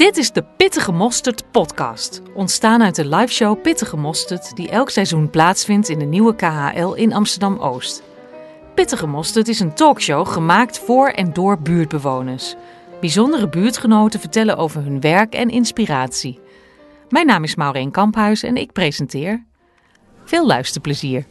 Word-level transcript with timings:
Dit 0.00 0.16
is 0.16 0.32
de 0.32 0.44
Pittige 0.56 0.92
Mosterd 0.92 1.50
podcast, 1.50 2.22
ontstaan 2.34 2.82
uit 2.82 2.94
de 2.94 3.04
liveshow 3.04 3.62
Pittige 3.62 3.96
Mosterd 3.96 4.56
die 4.56 4.68
elk 4.70 4.90
seizoen 4.90 5.30
plaatsvindt 5.30 5.88
in 5.88 5.98
de 5.98 6.04
nieuwe 6.04 6.34
KHL 6.34 6.92
in 6.92 7.12
Amsterdam-Oost. 7.12 8.02
Pittige 8.74 9.06
Mosterd 9.06 9.48
is 9.48 9.60
een 9.60 9.74
talkshow 9.74 10.26
gemaakt 10.26 10.78
voor 10.78 11.08
en 11.08 11.32
door 11.32 11.58
buurtbewoners. 11.58 12.54
Bijzondere 13.00 13.48
buurtgenoten 13.48 14.20
vertellen 14.20 14.56
over 14.56 14.82
hun 14.82 15.00
werk 15.00 15.34
en 15.34 15.48
inspiratie. 15.48 16.40
Mijn 17.08 17.26
naam 17.26 17.44
is 17.44 17.54
Maureen 17.54 17.90
Kamphuis 17.90 18.42
en 18.42 18.56
ik 18.56 18.72
presenteer. 18.72 19.44
Veel 20.24 20.46
luisterplezier. 20.46 21.24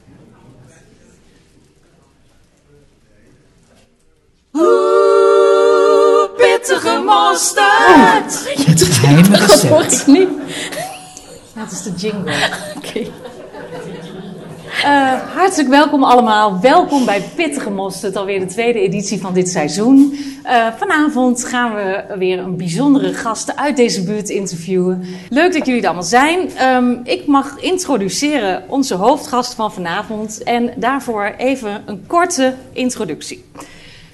Pittige 7.40 8.26
mosterd. 8.26 8.68
Het 8.68 8.84
geheime 8.84 9.30
Dat 9.38 9.62
hoor 9.62 9.82
recept. 9.82 10.02
ik 10.02 10.08
niet. 10.08 10.30
Dat 11.56 11.72
is 11.72 11.82
de 11.82 11.92
jingle. 11.92 12.34
Oké. 12.78 13.00
Eh, 14.84 15.36
hartelijk 15.36 15.70
welkom 15.70 16.04
allemaal. 16.04 16.60
Welkom 16.62 17.06
bij 17.06 17.22
Pittige 17.36 17.70
Mosterd, 17.70 18.16
alweer 18.16 18.40
de 18.40 18.46
tweede 18.46 18.80
editie 18.80 19.20
van 19.20 19.34
dit 19.34 19.50
seizoen. 19.50 20.20
Eh, 20.44 20.68
vanavond 20.78 21.46
gaan 21.46 21.76
we 21.76 22.04
weer 22.18 22.40
een 22.40 22.58
bijzondere 22.58 23.14
gasten 23.14 23.58
uit 23.58 23.76
deze 23.76 24.04
buurt 24.04 24.30
interviewen. 24.30 25.06
Leuk 25.30 25.54
dat 25.54 25.66
jullie 25.66 25.82
er 25.82 25.88
allemaal 25.88 26.04
zijn. 26.04 26.56
Ehm, 26.56 26.96
ik 27.04 27.26
mag 27.28 27.60
introduceren 27.60 28.64
onze 28.68 28.96
hoofdgast 28.96 29.54
van 29.54 29.74
vanavond 29.74 30.44
en 30.44 30.74
daarvoor 30.76 31.34
even 31.38 31.84
een 31.86 32.04
korte 32.08 32.54
introductie. 32.74 33.44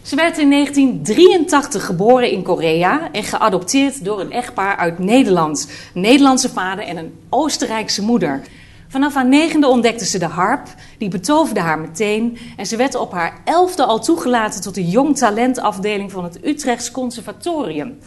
Ze 0.06 0.16
werd 0.16 0.38
in 0.38 0.50
1983 0.50 1.86
geboren 1.86 2.32
in 2.32 2.44
Korea 2.44 3.12
en 3.12 3.24
geadopteerd 3.24 4.06
door 4.06 4.20
een 4.20 4.32
echtpaar 4.32 4.78
uit 4.78 5.00
Nederland. 5.00 5.70
Nederlandse 5.94 6.50
vader 6.50 6.84
en 6.84 6.98
een 6.98 7.14
Oostenrijkse 7.30 8.02
moeder. 8.02 8.42
Vanaf 8.88 9.14
haar 9.14 9.28
negende 9.28 9.68
ontdekte 9.68 10.06
ze 10.06 10.20
de 10.20 10.26
harp, 10.26 10.68
die 10.98 11.10
betoverde 11.10 11.60
haar 11.60 11.80
meteen. 11.80 12.38
En 12.58 12.66
ze 12.66 12.76
werd 12.76 12.96
op 12.96 13.12
haar 13.12 13.42
elfde 13.46 13.86
al 13.86 14.00
toegelaten 14.00 14.62
tot 14.62 14.76
de 14.76 14.88
jong 14.88 15.18
talentafdeling 15.18 16.12
van 16.12 16.24
het 16.24 16.46
Utrechts 16.46 16.92
Conservatorium. 16.92 17.98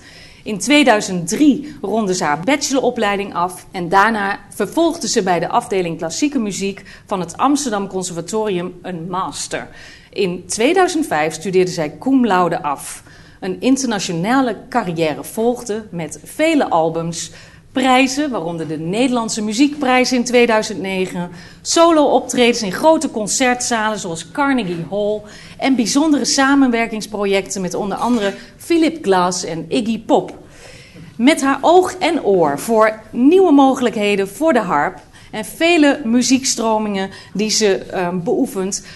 In 0.43 0.59
2003 0.59 1.77
ronde 1.81 2.15
ze 2.15 2.25
haar 2.25 2.41
bacheloropleiding 2.41 3.35
af 3.35 3.67
en 3.71 3.89
daarna 3.89 4.39
vervolgde 4.55 5.09
ze 5.09 5.23
bij 5.23 5.41
de 5.41 5.49
afdeling 5.49 5.99
klassieke 5.99 6.39
muziek 6.39 6.83
van 7.07 7.21
het 7.21 7.37
Amsterdam 7.37 7.89
Conservatorium 7.89 8.75
een 8.83 9.09
master. 9.09 9.69
In 10.12 10.47
2005 10.47 11.34
studeerde 11.34 11.70
zij 11.70 11.98
cum 11.98 12.27
laude 12.27 12.62
af. 12.62 13.03
Een 13.41 13.61
internationale 13.61 14.56
carrière 14.69 15.25
volgde 15.25 15.87
met 15.91 16.20
vele 16.25 16.70
albums, 16.70 17.31
prijzen, 17.73 18.31
waaronder 18.31 18.69
de 18.69 18.79
Nederlandse 18.79 19.42
Muziekprijs 19.42 20.12
in 20.12 20.25
2009, 20.25 21.31
solo-optredens 21.62 22.62
in 22.62 22.73
grote 22.73 23.11
concertzalen 23.11 23.98
zoals 23.98 24.31
Carnegie 24.31 24.86
Hall 24.91 25.20
en 25.59 25.77
bijzondere 25.77 26.25
samenwerkingsprojecten 26.25 27.61
met 27.61 27.75
onder 27.75 27.98
andere 27.98 28.34
Philip 28.56 29.05
Glass 29.05 29.45
en 29.45 29.64
Iggy 29.69 30.01
Pop. 30.01 30.39
Met 31.17 31.42
haar 31.42 31.59
oog 31.61 31.95
en 31.95 32.25
oor 32.25 32.59
voor 32.59 33.01
nieuwe 33.11 33.53
mogelijkheden 33.53 34.29
voor 34.29 34.53
de 34.53 34.59
harp 34.59 35.01
en 35.31 35.45
vele 35.45 36.01
muziekstromingen 36.05 37.11
die 37.33 37.51
ze 37.51 37.77
eh, 37.77 38.09
beoefent, 38.12 38.86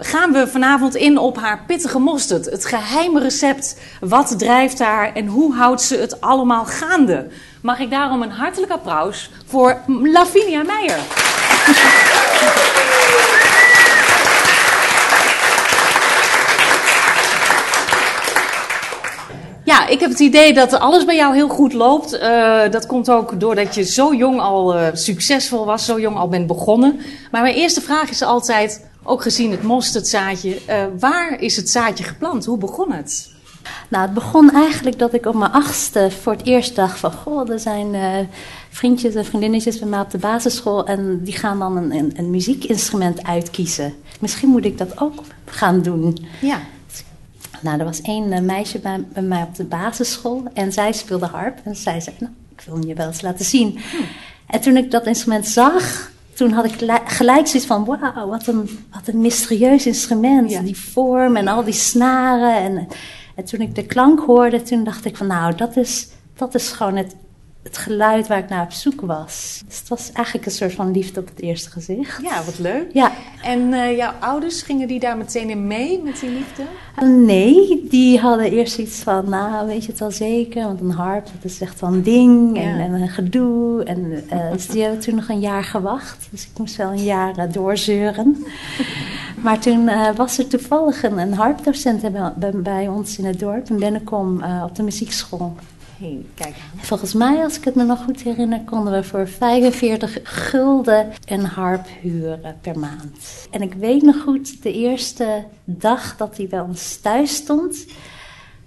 gaan 0.00 0.32
we 0.32 0.48
vanavond 0.48 0.94
in 0.94 1.18
op 1.18 1.36
haar 1.36 1.62
pittige 1.66 1.98
mosterd. 1.98 2.44
Het 2.44 2.64
geheime 2.66 3.20
recept. 3.20 3.76
Wat 4.00 4.38
drijft 4.38 4.78
haar 4.78 5.14
en 5.14 5.26
hoe 5.26 5.54
houdt 5.54 5.82
ze 5.82 5.96
het 5.96 6.20
allemaal 6.20 6.64
gaande? 6.64 7.28
Mag 7.62 7.78
ik 7.78 7.90
daarom 7.90 8.22
een 8.22 8.30
hartelijk 8.30 8.72
applaus 8.72 9.30
voor 9.46 9.76
Lavinia 9.86 10.62
Meijer. 10.62 10.98
Ja, 19.64 19.86
ik 19.86 20.00
heb 20.00 20.10
het 20.10 20.20
idee 20.20 20.52
dat 20.52 20.78
alles 20.78 21.04
bij 21.04 21.16
jou 21.16 21.34
heel 21.34 21.48
goed 21.48 21.72
loopt. 21.72 22.12
Eh, 22.12 22.60
dat 22.70 22.86
komt 22.86 23.10
ook 23.10 23.40
doordat 23.40 23.74
je 23.74 23.82
zo 23.82 24.14
jong 24.14 24.40
al 24.40 24.74
eh, 24.74 24.86
succesvol 24.92 25.64
was, 25.64 25.84
zo 25.84 26.00
jong 26.00 26.16
al 26.16 26.28
bent 26.28 26.46
begonnen. 26.46 27.00
Maar 27.30 27.42
mijn 27.42 27.54
eerste 27.54 27.80
vraag 27.80 28.10
is 28.10 28.22
altijd, 28.22 28.89
ook 29.02 29.22
gezien 29.22 29.50
het 29.50 29.62
mosterdzaadje, 29.62 30.60
eh 30.66 30.84
waar 30.98 31.40
is 31.40 31.56
het 31.56 31.70
zaadje 31.70 32.04
geplant? 32.04 32.44
Hoe 32.44 32.58
begon 32.58 32.92
het? 32.92 33.30
Nou, 33.88 34.04
het 34.04 34.14
begon 34.14 34.50
eigenlijk 34.50 34.98
dat 34.98 35.14
ik 35.14 35.26
op 35.26 35.34
mijn 35.34 35.52
achtste 35.52 36.10
voor 36.10 36.32
het 36.32 36.46
eerst 36.46 36.76
dacht 36.76 36.98
van... 36.98 37.12
Goh, 37.12 37.50
er 37.50 37.58
zijn 37.58 37.94
eh, 37.94 38.18
vriendjes 38.70 39.14
en 39.14 39.24
vriendinnetjes 39.24 39.78
bij 39.78 39.88
mij 39.88 40.00
op 40.00 40.10
de 40.10 40.18
basisschool... 40.18 40.86
en 40.86 41.20
die 41.24 41.36
gaan 41.36 41.58
dan 41.58 41.76
een, 41.76 41.94
een, 41.94 42.12
een 42.16 42.30
muziekinstrument 42.30 43.24
uitkiezen. 43.24 43.94
Misschien 44.20 44.48
moet 44.48 44.64
ik 44.64 44.78
dat 44.78 45.00
ook 45.00 45.22
gaan 45.44 45.82
doen. 45.82 46.26
Ja. 46.40 46.60
Nou, 47.60 47.78
er 47.78 47.84
was 47.84 48.00
één 48.00 48.32
eh, 48.32 48.40
meisje 48.40 48.78
bij, 48.78 49.04
bij 49.12 49.22
mij 49.22 49.42
op 49.42 49.54
de 49.54 49.64
basisschool 49.64 50.44
en 50.54 50.72
zij 50.72 50.92
speelde 50.92 51.26
harp. 51.26 51.58
En 51.64 51.76
zij 51.76 52.00
zei, 52.00 52.16
nou, 52.18 52.32
ik 52.56 52.62
wil 52.66 52.74
hem 52.74 52.86
je 52.86 52.94
wel 52.94 53.06
eens 53.06 53.20
laten 53.20 53.44
zien. 53.44 53.78
En 54.46 54.60
toen 54.60 54.76
ik 54.76 54.90
dat 54.90 55.06
instrument 55.06 55.46
zag, 55.46 56.10
toen 56.34 56.52
had 56.52 56.64
ik 56.64 56.80
gelijk, 57.20 57.46
zoiets 57.46 57.68
van... 57.68 57.84
Wauw, 57.84 58.28
wat 58.28 58.46
een, 58.46 58.68
wat 58.92 59.08
een 59.08 59.20
mysterieus 59.20 59.86
instrument. 59.86 60.50
Ja. 60.50 60.60
Die 60.60 60.78
vorm 60.78 61.36
en 61.36 61.48
al 61.48 61.64
die 61.64 61.74
snaren. 61.74 62.54
En, 62.56 62.88
en 63.34 63.44
toen 63.44 63.60
ik 63.60 63.74
de 63.74 63.86
klank 63.86 64.20
hoorde, 64.20 64.62
toen 64.62 64.84
dacht 64.84 65.04
ik 65.04 65.16
van... 65.16 65.26
Nou, 65.26 65.54
dat 65.54 65.76
is, 65.76 66.08
dat 66.36 66.54
is 66.54 66.70
gewoon 66.70 66.96
het, 66.96 67.16
het 67.62 67.78
geluid 67.78 68.28
waar 68.28 68.38
ik 68.38 68.48
naar 68.48 68.64
op 68.64 68.72
zoek 68.72 69.00
was. 69.00 69.62
Dus 69.66 69.78
het 69.78 69.88
was 69.88 70.12
eigenlijk 70.12 70.46
een 70.46 70.52
soort 70.52 70.72
van 70.72 70.90
liefde 70.90 71.20
op 71.20 71.28
het 71.28 71.40
eerste 71.40 71.70
gezicht. 71.70 72.22
Ja, 72.22 72.44
wat 72.44 72.58
leuk. 72.58 72.86
Ja, 72.92 73.12
En 73.42 73.72
eh, 73.72 73.96
jouw 73.96 74.12
ouders, 74.20 74.62
gingen 74.62 74.88
die 74.88 75.00
daar 75.00 75.16
meteen 75.16 75.50
in 75.50 75.66
mee 75.66 76.00
met 76.04 76.20
die 76.20 76.30
liefde? 76.30 76.62
Nee, 77.06 77.86
die 77.90 78.18
hadden 78.18 78.52
eerst 78.52 78.78
iets 78.78 78.98
van, 78.98 79.28
nou 79.28 79.66
weet 79.66 79.84
je 79.84 79.90
het 79.90 80.00
wel 80.00 80.10
zeker, 80.10 80.64
want 80.64 80.80
een 80.80 80.90
harp 80.90 81.24
dat 81.24 81.50
is 81.50 81.60
echt 81.60 81.80
wel 81.80 81.92
een 81.92 82.02
ding 82.02 82.56
en, 82.56 82.62
Ja. 82.76 82.78
en 82.84 82.92
een 82.92 83.08
gedoe. 83.08 83.84
En, 83.84 84.24
eh, 84.28 84.52
dus 84.52 84.66
die 84.66 84.82
hebben 84.82 85.00
toen 85.00 85.14
nog 85.14 85.28
een 85.28 85.40
jaar 85.40 85.64
gewacht, 85.64 86.28
dus 86.30 86.42
ik 86.42 86.58
moest 86.58 86.76
wel 86.76 86.90
een 86.90 87.04
jaar 87.04 87.36
eh, 87.38 87.52
doorzeuren. 87.52 88.36
Maar 89.42 89.58
toen 89.58 89.88
eh, 89.88 90.14
was 90.16 90.38
er 90.38 90.46
toevallig 90.46 91.02
een, 91.02 91.18
een 91.18 91.32
harpdocent 91.32 92.02
bij, 92.62 92.88
ons 92.88 93.18
in 93.18 93.24
het 93.24 93.38
dorp, 93.38 93.68
in 93.70 93.78
Bennekom, 93.78 94.42
eh, 94.42 94.62
op 94.66 94.76
de 94.76 94.82
muziekschool. 94.82 95.54
Volgens 96.76 97.14
mij, 97.14 97.42
als 97.42 97.56
ik 97.56 97.64
het 97.64 97.74
me 97.74 97.84
nog 97.84 98.04
goed 98.04 98.22
herinner, 98.22 98.60
konden 98.64 98.92
we 98.92 99.04
voor 99.04 99.28
45 99.28 100.18
gulden 100.22 101.08
een 101.24 101.44
harp 101.44 101.86
huren 102.00 102.56
per 102.60 102.78
maand. 102.78 103.48
En 103.50 103.62
ik 103.62 103.74
weet 103.74 104.02
nog 104.02 104.20
goed, 104.20 104.62
de 104.62 104.72
eerste 104.72 105.44
dag 105.64 106.16
dat 106.16 106.36
hij 106.36 106.46
bij 106.46 106.60
ons 106.60 106.96
thuis 106.96 107.34
stond, 107.34 107.86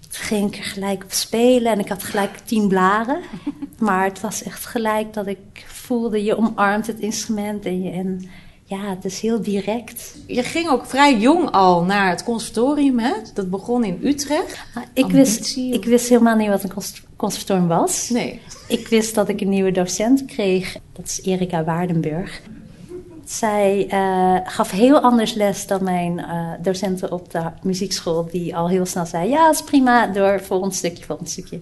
ging 0.09 0.47
ik 0.47 0.57
er 0.57 0.63
gelijk 0.63 1.03
op 1.03 1.11
spelen 1.11 1.71
en 1.71 1.79
ik 1.79 1.89
had 1.89 2.03
gelijk 2.03 2.37
tien 2.37 2.67
blaren. 2.67 3.19
Maar 3.79 4.03
het 4.03 4.21
was 4.21 4.43
echt 4.43 4.65
gelijk 4.65 5.13
dat 5.13 5.27
ik 5.27 5.65
voelde, 5.67 6.23
je 6.23 6.37
omarmt 6.37 6.87
het 6.87 6.99
instrument 6.99 7.65
en, 7.65 7.83
je, 7.83 7.89
en 7.89 8.29
ja, 8.77 8.89
het 8.89 9.05
is 9.05 9.19
heel 9.19 9.41
direct. 9.41 10.15
Je 10.27 10.43
ging 10.43 10.69
ook 10.69 10.85
vrij 10.85 11.17
jong 11.17 11.51
al 11.51 11.83
naar 11.83 12.09
het 12.09 12.23
conservatorium, 12.23 12.99
hè? 12.99 13.11
Dat 13.33 13.49
begon 13.49 13.83
in 13.83 13.99
Utrecht. 14.03 14.59
Maar 14.75 14.85
ik, 14.93 15.05
wist, 15.05 15.39
of- 15.39 15.55
ik 15.73 15.85
wist 15.85 16.09
helemaal 16.09 16.35
niet 16.35 16.47
wat 16.49 16.63
een 16.63 16.73
cons- 16.73 17.03
conservatorium 17.15 17.67
was. 17.67 18.09
Nee. 18.09 18.39
Ik 18.67 18.87
wist 18.87 19.15
dat 19.15 19.29
ik 19.29 19.41
een 19.41 19.49
nieuwe 19.49 19.71
docent 19.71 20.25
kreeg. 20.25 20.77
Dat 20.93 21.05
is 21.05 21.21
Erika 21.23 21.63
Waardenburg. 21.63 22.41
Zij 23.25 23.87
eh, 23.89 24.35
gaf 24.43 24.71
heel 24.71 24.99
anders 24.99 25.33
les 25.33 25.67
dan 25.67 25.83
mijn 25.83 26.19
eh, 26.19 26.47
docenten 26.61 27.11
op 27.11 27.31
de 27.31 27.43
muziekschool, 27.61 28.27
die 28.31 28.55
al 28.55 28.69
heel 28.69 28.85
snel 28.85 29.05
zei: 29.05 29.29
Ja, 29.29 29.49
is 29.49 29.63
prima, 29.63 30.07
door 30.07 30.41
volgend 30.41 30.75
stukje, 30.75 31.03
volgend 31.05 31.29
stukje. 31.29 31.59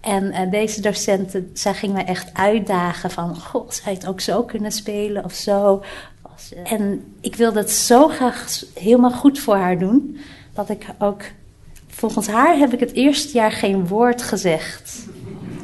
En 0.00 0.30
eh, 0.32 0.50
deze 0.50 0.80
docenten, 0.80 1.50
zij 1.54 1.74
ging 1.74 1.92
mij 1.92 2.04
echt 2.04 2.30
uitdagen: 2.34 3.10
van, 3.10 3.36
Goh, 3.40 3.70
zou 3.70 3.90
je 3.90 3.96
het 3.96 4.06
ook 4.06 4.20
zo 4.20 4.42
kunnen 4.42 4.72
spelen 4.72 5.24
of 5.24 5.32
zo? 5.32 5.82
En 6.64 7.04
ik 7.20 7.36
wilde 7.36 7.58
het 7.58 7.70
zo 7.70 8.08
graag 8.08 8.62
helemaal 8.74 9.10
goed 9.10 9.38
voor 9.38 9.56
haar 9.56 9.78
doen, 9.78 10.18
dat 10.54 10.68
ik 10.68 10.86
ook. 10.98 11.22
Volgens 11.88 12.26
haar 12.26 12.56
heb 12.56 12.72
ik 12.72 12.80
het 12.80 12.92
eerste 12.92 13.32
jaar 13.32 13.52
geen 13.52 13.86
woord 13.86 14.22
gezegd. 14.22 15.06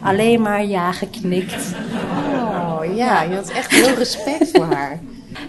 Alleen 0.00 0.40
maar 0.40 0.64
ja 0.64 0.93
geknikt. 0.93 1.75
Oh 2.32 2.81
ja, 2.94 3.23
je 3.23 3.34
had 3.34 3.50
echt 3.50 3.70
heel 3.70 3.94
respect 3.94 4.50
voor 4.50 4.64
haar. 4.64 5.00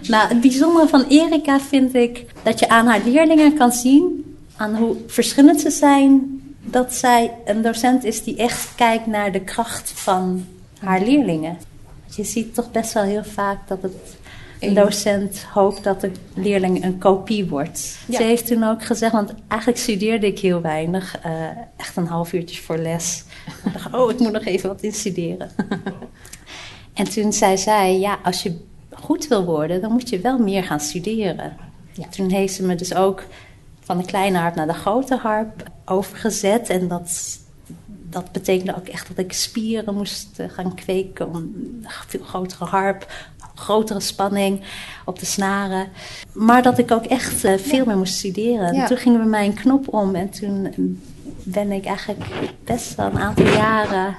Nou, 0.08 0.28
het 0.28 0.40
bijzondere 0.40 0.88
van 0.88 1.04
Erika 1.08 1.60
vind 1.60 1.94
ik 1.94 2.24
dat 2.42 2.58
je 2.58 2.68
aan 2.68 2.86
haar 2.86 3.00
leerlingen 3.04 3.56
kan 3.56 3.72
zien, 3.72 4.34
aan 4.56 4.76
hoe 4.76 4.96
verschillend 5.06 5.60
ze 5.60 5.70
zijn, 5.70 6.40
dat 6.64 6.94
zij 6.94 7.32
een 7.44 7.62
docent 7.62 8.04
is 8.04 8.22
die 8.22 8.36
echt 8.36 8.74
kijkt 8.74 9.06
naar 9.06 9.32
de 9.32 9.40
kracht 9.40 9.92
van 9.94 10.46
haar 10.78 11.00
leerlingen. 11.00 11.58
Want 12.02 12.16
Je 12.16 12.24
ziet 12.24 12.54
toch 12.54 12.70
best 12.70 12.92
wel 12.92 13.02
heel 13.02 13.24
vaak 13.24 13.68
dat 13.68 13.82
het 13.82 14.16
een 14.60 14.74
docent 14.74 15.42
hoopt 15.42 15.84
dat 15.84 16.00
de 16.00 16.10
leerling 16.34 16.84
een 16.84 16.98
kopie 16.98 17.46
wordt. 17.48 17.98
Ja. 18.06 18.16
Ze 18.16 18.22
heeft 18.22 18.46
toen 18.46 18.64
ook 18.64 18.84
gezegd, 18.84 19.12
want 19.12 19.34
eigenlijk 19.48 19.80
studeerde 19.80 20.26
ik 20.26 20.38
heel 20.38 20.60
weinig, 20.60 21.18
eh, 21.18 21.32
echt 21.76 21.96
een 21.96 22.06
half 22.06 22.32
uurtje 22.32 22.62
voor 22.62 22.78
les. 22.78 23.24
Ik 23.64 23.72
dacht, 23.72 23.94
oh, 23.94 24.10
ik 24.10 24.18
moet 24.18 24.32
nog 24.32 24.44
even 24.44 24.68
wat 24.68 24.82
instuderen. 24.82 25.50
en 26.94 27.10
toen 27.10 27.32
zei 27.32 27.58
zij, 27.58 27.98
ja, 27.98 28.18
als 28.22 28.42
je 28.42 28.56
goed 28.90 29.28
wil 29.28 29.44
worden, 29.44 29.80
dan 29.80 29.92
moet 29.92 30.08
je 30.08 30.20
wel 30.20 30.38
meer 30.38 30.64
gaan 30.64 30.80
studeren. 30.80 31.56
Toen 32.10 32.30
heeft 32.30 32.54
ze 32.54 32.62
me 32.62 32.74
dus 32.74 32.94
ook 32.94 33.24
van 33.80 33.98
de 33.98 34.04
kleine 34.04 34.38
harp 34.38 34.54
naar 34.54 34.66
de 34.66 34.72
grote 34.72 35.16
harp 35.16 35.70
overgezet. 35.84 36.68
En 36.68 36.88
dat, 36.88 37.38
dat 37.86 38.32
betekende 38.32 38.76
ook 38.76 38.86
echt 38.86 39.08
dat 39.08 39.18
ik 39.18 39.32
spieren 39.32 39.94
moest 39.94 40.38
eh, 40.38 40.50
gaan 40.50 40.74
kweken 40.74 41.28
om 41.28 41.34
een 41.34 41.86
veel 42.06 42.22
grotere 42.24 42.64
harp, 42.64 43.12
grotere 43.58 44.00
spanning 44.00 44.60
op 45.04 45.18
de 45.18 45.26
snaren. 45.26 45.88
Maar 46.32 46.62
dat 46.62 46.78
ik 46.78 46.90
ook 46.90 47.04
echt 47.04 47.44
eh, 47.44 47.58
veel 47.58 47.84
meer 47.84 47.96
moest 47.96 48.14
studeren. 48.14 48.74
Ja. 48.74 48.86
Toen 48.86 48.96
ging 48.96 49.16
bij 49.16 49.26
mij 49.26 49.46
een 49.46 49.54
knop 49.54 49.94
om 49.94 50.14
en 50.14 50.30
toen 50.30 50.74
ben 51.42 51.72
ik 51.72 51.84
eigenlijk 51.84 52.24
best 52.64 52.94
wel 52.94 53.06
een 53.06 53.18
aantal 53.18 53.46
jaren 53.46 54.16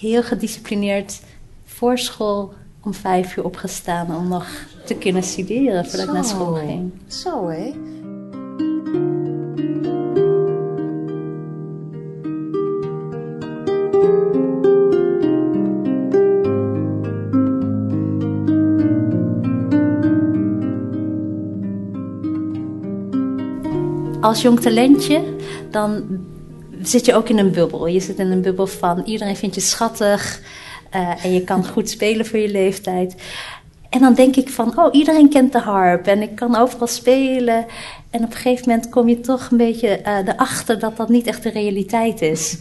heel 0.00 0.22
gedisciplineerd 0.22 1.20
voor 1.64 1.98
school 1.98 2.52
om 2.80 2.94
vijf 2.94 3.36
uur 3.36 3.44
opgestaan 3.44 4.16
om 4.16 4.28
nog 4.28 4.46
te 4.84 4.94
kunnen 4.94 5.22
studeren 5.22 5.86
voordat 5.86 6.06
ik 6.06 6.12
naar 6.12 6.24
school 6.24 6.54
ging. 6.54 6.92
Zo, 7.06 7.48
hè? 7.48 7.72
Als 24.24 24.42
jong 24.42 24.60
talentje, 24.60 25.22
dan 25.70 26.04
zit 26.82 27.04
je 27.04 27.14
ook 27.14 27.28
in 27.28 27.38
een 27.38 27.52
bubbel. 27.52 27.86
Je 27.86 28.00
zit 28.00 28.18
in 28.18 28.30
een 28.30 28.42
bubbel 28.42 28.66
van 28.66 29.02
iedereen 29.04 29.36
vindt 29.36 29.54
je 29.54 29.60
schattig 29.60 30.40
eh, 30.90 31.24
en 31.24 31.32
je 31.32 31.44
kan 31.44 31.66
goed 31.72 31.90
spelen 31.90 32.26
voor 32.26 32.38
je 32.38 32.50
leeftijd. 32.50 33.14
En 33.90 34.00
dan 34.00 34.14
denk 34.14 34.36
ik 34.36 34.48
van, 34.48 34.78
oh, 34.78 34.94
iedereen 34.94 35.28
kent 35.28 35.52
de 35.52 35.58
harp 35.58 36.06
en 36.06 36.22
ik 36.22 36.34
kan 36.34 36.56
overal 36.56 36.86
spelen. 36.86 37.66
En 38.10 38.24
op 38.24 38.30
een 38.30 38.36
gegeven 38.36 38.68
moment 38.68 38.88
kom 38.88 39.08
je 39.08 39.20
toch 39.20 39.50
een 39.50 39.56
beetje 39.56 39.88
eh, 39.88 40.18
erachter 40.26 40.78
dat 40.78 40.96
dat 40.96 41.08
niet 41.08 41.26
echt 41.26 41.42
de 41.42 41.50
realiteit 41.50 42.22
is. 42.22 42.58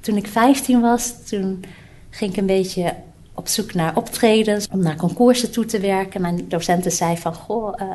Toen 0.00 0.16
ik 0.16 0.26
15 0.26 0.80
was, 0.80 1.14
toen 1.28 1.64
ging 2.10 2.30
ik 2.30 2.36
een 2.36 2.46
beetje 2.46 2.94
op 3.34 3.48
zoek 3.48 3.74
naar 3.74 3.96
optredens, 3.96 4.68
om 4.72 4.82
naar 4.82 4.96
concoursen 4.96 5.50
toe 5.50 5.64
te 5.64 5.80
werken. 5.80 6.20
Mijn 6.20 6.48
docenten 6.48 6.92
zei 6.92 7.16
van, 7.16 7.34
goh, 7.34 7.80
eh, 7.80 7.88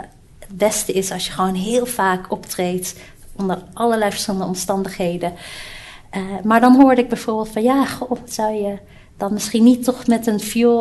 het 0.47 0.57
beste 0.57 0.93
is 0.93 1.11
als 1.11 1.25
je 1.25 1.31
gewoon 1.31 1.55
heel 1.55 1.85
vaak 1.85 2.31
optreedt 2.31 2.95
onder 3.35 3.63
allerlei 3.73 4.11
verschillende 4.11 4.45
omstandigheden. 4.45 5.33
Eh, 6.09 6.21
maar 6.43 6.59
dan 6.59 6.81
hoorde 6.81 7.01
ik 7.01 7.09
bijvoorbeeld 7.09 7.49
van, 7.49 7.63
ja, 7.63 7.85
goh, 7.85 8.11
zou 8.25 8.53
je 8.53 8.77
dan 9.17 9.33
misschien 9.33 9.63
niet 9.63 9.83
toch 9.83 10.07
met 10.07 10.27
een 10.27 10.39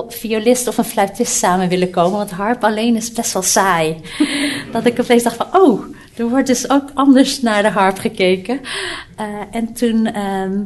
violist 0.08 0.68
of 0.68 0.78
een 0.78 0.84
fluitist 0.84 1.36
samen 1.36 1.68
willen 1.68 1.90
komen? 1.90 2.18
Want 2.18 2.30
harp 2.30 2.64
alleen 2.64 2.96
is 2.96 3.12
best 3.12 3.32
wel 3.32 3.42
saai. 3.42 4.00
dat 4.72 4.86
ik 4.86 5.00
opeens 5.00 5.22
dacht 5.22 5.36
van, 5.36 5.60
oh, 5.60 5.84
er 6.16 6.28
wordt 6.28 6.46
dus 6.46 6.70
ook 6.70 6.90
anders 6.94 7.40
naar 7.40 7.62
de 7.62 7.70
harp 7.70 7.98
gekeken. 7.98 8.60
Eh, 9.16 9.26
en 9.50 9.72
toen... 9.72 10.06
ehm, 10.06 10.62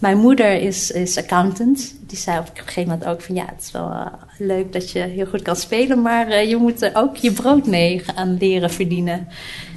mijn 0.00 0.18
moeder 0.18 0.60
is, 0.60 0.90
is 0.90 1.18
accountant. 1.18 1.94
Die 2.00 2.18
zei 2.18 2.38
op 2.38 2.46
een 2.46 2.64
gegeven 2.64 2.90
moment 2.90 3.04
ook 3.04 3.20
van 3.20 3.34
ja, 3.34 3.44
het 3.44 3.62
is 3.62 3.70
wel 3.70 3.90
eh, 3.90 4.06
leuk 4.38 4.72
dat 4.72 4.90
je 4.90 4.98
heel 4.98 5.26
goed 5.26 5.42
kan 5.42 5.56
spelen, 5.56 6.02
maar 6.02 6.28
eh, 6.28 6.48
je 6.48 6.56
moet 6.56 6.82
er 6.82 6.90
ook 6.94 7.16
je 7.16 7.32
brood 7.32 7.66
mee 7.66 7.98
gaan 7.98 8.36
leren 8.40 8.70
verdienen. 8.70 9.28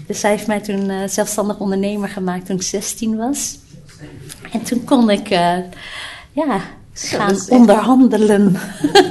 Dus 0.08 0.20
zij 0.20 0.30
heeft 0.30 0.48
mij 0.48 0.60
toen 0.60 0.90
eh, 0.90 1.08
zelfstandig 1.08 1.60
ondernemer 1.60 2.10
gemaakt 2.10 2.46
toen 2.46 2.56
ik 2.56 2.62
16 2.62 3.18
was. 3.18 3.60
En 4.52 4.64
toen 4.64 4.84
kon 4.84 5.10
ik 5.10 5.28
ja, 5.28 6.62
gaan 7.02 7.38
onderhandelen. 7.50 8.56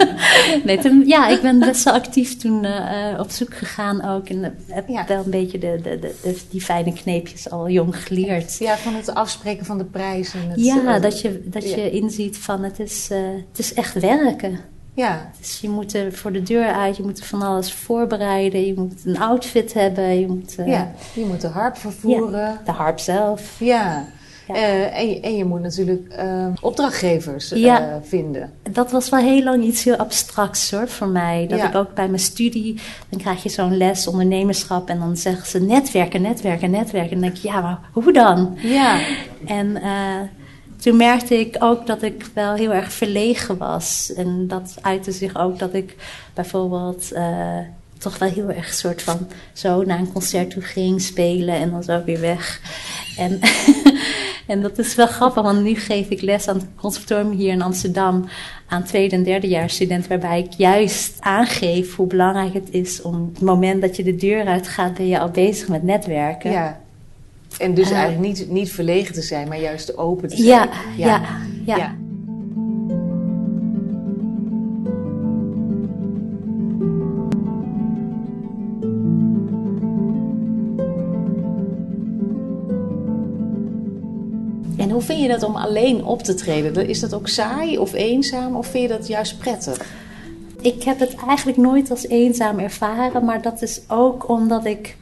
nee, 0.64 0.78
toen, 0.78 1.02
ja, 1.06 1.28
ik 1.28 1.40
ben 1.42 1.58
best 1.58 1.84
wel 1.84 1.94
actief 1.94 2.36
toen 2.36 2.64
eh, 2.64 3.10
eh, 3.12 3.20
op 3.20 3.30
zoek 3.30 3.54
gegaan 3.54 4.04
ook. 4.04 4.28
En 4.28 4.56
heb 4.66 4.88
Ja. 4.88 5.04
wel 5.08 5.22
een 5.24 5.30
beetje 5.30 5.58
de, 5.58 5.80
de, 5.82 5.98
de, 6.22 6.38
die 6.50 6.60
fijne 6.60 6.92
kneepjes 6.92 7.50
al 7.50 7.68
jong 7.68 7.96
geleerd. 8.06 8.58
Ja, 8.58 8.76
van 8.76 8.94
het 8.94 9.14
afspreken 9.14 9.66
van 9.66 9.78
de 9.78 9.84
prijs. 9.84 10.34
En 10.34 10.50
het, 10.50 10.64
Ja, 10.64 10.94
eh, 10.96 11.02
dat 11.02 11.20
je, 11.20 11.42
dat 11.44 11.70
ja. 11.70 11.76
je 11.76 11.90
inziet 11.90 12.38
van 12.38 12.62
het 12.62 12.80
is, 12.80 13.08
eh, 13.10 13.18
het 13.50 13.58
is 13.58 13.74
echt 13.74 14.00
werken. 14.00 14.58
Ja, 14.94 15.30
Dus 15.40 15.58
je 15.60 15.68
moet 15.68 15.94
er 15.94 16.12
voor 16.12 16.32
de 16.32 16.42
deur 16.42 16.72
uit, 16.72 16.96
je 16.96 17.02
moet 17.02 17.18
er 17.18 17.24
van 17.24 17.42
alles 17.42 17.72
voorbereiden, 17.72 18.66
je 18.66 18.74
moet 18.76 18.92
een 19.04 19.18
outfit 19.18 19.72
hebben, 19.74 20.20
je 20.20 20.26
moet 20.26 20.54
eh, 20.56 20.66
ja, 20.66 20.92
je 21.14 21.24
moet 21.24 21.40
de 21.40 21.46
harp 21.48 21.76
vervoeren. 21.76 22.58
de 22.64 22.70
harp 22.72 22.98
zelf. 22.98 23.56
Ja. 23.58 24.04
Ja. 24.48 24.54
Eh, 24.54 24.98
en, 24.98 25.08
je, 25.08 25.20
en 25.20 25.36
je 25.36 25.44
moet 25.44 25.60
natuurlijk 25.60 26.12
eh, 26.12 26.46
opdrachtgevers 26.60 27.52
eh, 27.52 27.76
vinden. 28.02 28.52
Dat 28.70 28.90
was 28.90 29.08
wel 29.08 29.20
heel 29.20 29.42
lang 29.42 29.64
iets 29.64 29.84
heel 29.84 29.96
abstracts 29.96 30.70
hoor 30.70 30.88
voor 30.88 31.08
mij. 31.08 31.46
Dat 31.48 31.58
Ja. 31.58 31.68
ik 31.68 31.74
ook 31.74 31.94
bij 31.94 32.08
mijn 32.08 32.20
studie, 32.20 32.80
dan 33.08 33.20
krijg 33.20 33.42
je 33.42 33.48
zo'n 33.48 33.76
les 33.76 34.06
ondernemerschap 34.06 34.88
en 34.88 34.98
dan 34.98 35.16
zeggen 35.16 35.46
ze 35.46 35.60
netwerken, 35.60 36.22
netwerken, 36.22 36.70
netwerken. 36.70 37.10
En 37.10 37.20
dan 37.20 37.28
denk 37.30 37.36
ik, 37.36 37.50
ja, 37.50 37.60
maar 37.60 37.78
hoe 37.92 38.12
dan? 38.12 38.56
Ja. 38.62 39.00
En 39.46 39.82
eh, 39.82 40.20
toen 40.76 40.96
merkte 40.96 41.38
ik 41.38 41.56
ook 41.58 41.86
dat 41.86 42.02
ik 42.02 42.26
wel 42.34 42.54
heel 42.54 42.72
erg 42.72 42.92
verlegen 42.92 43.58
was. 43.58 44.12
En 44.16 44.48
dat 44.48 44.74
uitte 44.80 45.12
zich 45.12 45.36
ook 45.36 45.58
dat 45.58 45.74
ik 45.74 45.96
bijvoorbeeld 46.34 47.12
toch 47.98 48.18
wel 48.18 48.28
heel 48.30 48.48
erg 48.50 48.74
soort 48.74 49.02
van 49.02 49.28
zo 49.52 49.82
naar 49.84 49.98
een 49.98 50.12
concert 50.12 50.50
toe 50.50 50.62
ging 50.62 51.00
spelen 51.02 51.54
en 51.54 51.70
dan 51.70 51.82
zo 51.82 52.02
weer 52.04 52.20
weg. 52.20 52.60
En, 53.16 53.40
en 54.48 54.62
dat 54.62 54.78
is 54.78 54.94
wel 54.94 55.06
grappig, 55.06 55.42
want 55.42 55.62
nu 55.62 55.74
geef 55.74 56.08
ik 56.08 56.20
les 56.20 56.48
aan 56.48 56.56
het 56.56 56.66
conservatorium 56.76 57.30
hier 57.30 57.52
in 57.52 57.62
Amsterdam 57.62 58.24
aan 58.68 58.84
tweede 58.84 59.16
en 59.16 59.22
derde 59.22 59.64
studenten, 59.66 60.08
waarbij 60.08 60.38
ik 60.38 60.52
juist 60.52 61.16
aangeef 61.20 61.96
hoe 61.96 62.06
belangrijk 62.06 62.54
het 62.54 62.68
is 62.70 63.02
om 63.02 63.30
het 63.34 63.42
moment 63.42 63.80
dat 63.80 63.96
je 63.96 64.02
de 64.02 64.16
deur 64.16 64.46
uitgaat, 64.46 64.94
ben 64.94 65.06
je 65.06 65.18
al 65.18 65.30
bezig 65.30 65.68
met 65.68 65.82
netwerken. 65.82 66.50
ja. 66.50 66.80
En 67.58 67.74
dus 67.74 67.90
Eh. 67.90 67.96
eigenlijk 67.96 68.26
niet, 68.28 68.50
niet 68.50 68.72
verlegen 68.72 69.14
te 69.14 69.22
zijn, 69.22 69.48
maar 69.48 69.60
juist 69.60 69.96
open 69.96 70.28
te 70.28 70.36
zijn. 70.36 70.48
ja, 70.48 70.68
ja. 70.96 71.22
ja. 71.66 71.76
ja. 71.76 71.94
Hoe 84.98 85.06
vind 85.06 85.20
je 85.20 85.28
dat 85.28 85.42
om 85.42 85.56
alleen 85.56 86.04
op 86.04 86.22
te 86.22 86.34
treden? 86.34 86.88
Is 86.88 87.00
dat 87.00 87.14
ook 87.14 87.28
saai 87.28 87.78
of 87.78 87.92
eenzaam 87.92 88.56
of 88.56 88.66
vind 88.66 88.90
je 88.90 88.96
dat 88.96 89.06
juist 89.06 89.38
prettig? 89.38 89.86
Ik 90.60 90.82
heb 90.82 90.98
het 90.98 91.14
eigenlijk 91.14 91.58
nooit 91.58 91.90
als 91.90 92.08
eenzaam 92.08 92.58
ervaren, 92.58 93.24
maar 93.24 93.42
dat 93.42 93.62
is 93.62 93.80
ook 93.88 94.28
omdat 94.28 94.64
ik. 94.64 94.96